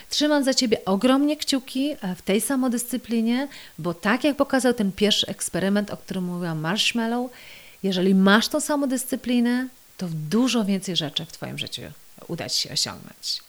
Trzymam 0.09 0.44
za 0.44 0.55
Ciebie 0.55 0.85
ogromnie 0.85 1.37
kciuki 1.37 1.90
e, 1.90 2.14
w 2.14 2.22
tej 2.22 2.40
samodyscyplinie, 2.40 3.48
bo 3.78 3.94
tak 3.94 4.24
jak 4.24 4.37
pokazał 4.37 4.74
ten 4.74 4.92
pierwszy 4.92 5.26
eksperyment, 5.26 5.90
o 5.90 5.96
którym 5.96 6.24
mówiłam, 6.24 6.61
Marshmallow, 6.61 7.31
jeżeli 7.83 8.14
masz 8.14 8.48
tą 8.48 8.61
samodyscyplinę, 8.61 9.68
to 9.96 10.07
dużo 10.31 10.64
więcej 10.64 10.96
rzeczy 10.96 11.24
w 11.24 11.33
Twoim 11.33 11.59
życiu 11.59 11.83
uda 12.28 12.48
Ci 12.48 12.62
się 12.62 12.72
osiągnąć. 12.72 13.42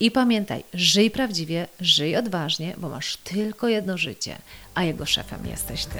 I 0.00 0.10
pamiętaj, 0.10 0.64
żyj 0.74 1.10
prawdziwie, 1.10 1.66
żyj 1.80 2.16
odważnie, 2.16 2.74
bo 2.78 2.88
masz 2.88 3.16
tylko 3.16 3.68
jedno 3.68 3.98
życie, 3.98 4.38
a 4.74 4.84
jego 4.84 5.06
szefem 5.06 5.46
jesteś 5.46 5.84
Ty. 5.84 5.98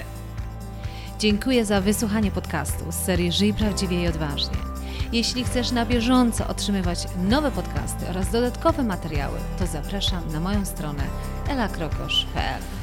Dziękuję 1.19 1.65
za 1.65 1.81
wysłuchanie 1.81 2.31
podcastu 2.31 2.91
z 2.91 3.05
serii 3.05 3.31
Żyj 3.31 3.53
prawdziwie 3.53 4.03
i 4.03 4.07
odważnie. 4.07 4.70
Jeśli 5.11 5.43
chcesz 5.43 5.71
na 5.71 5.85
bieżąco 5.85 6.47
otrzymywać 6.47 7.07
nowe 7.29 7.51
podcasty 7.51 8.09
oraz 8.09 8.31
dodatkowe 8.31 8.83
materiały, 8.83 9.39
to 9.59 9.67
zapraszam 9.67 10.31
na 10.31 10.39
moją 10.39 10.65
stronę 10.65 11.03
elakrokosz.pl. 11.49 12.80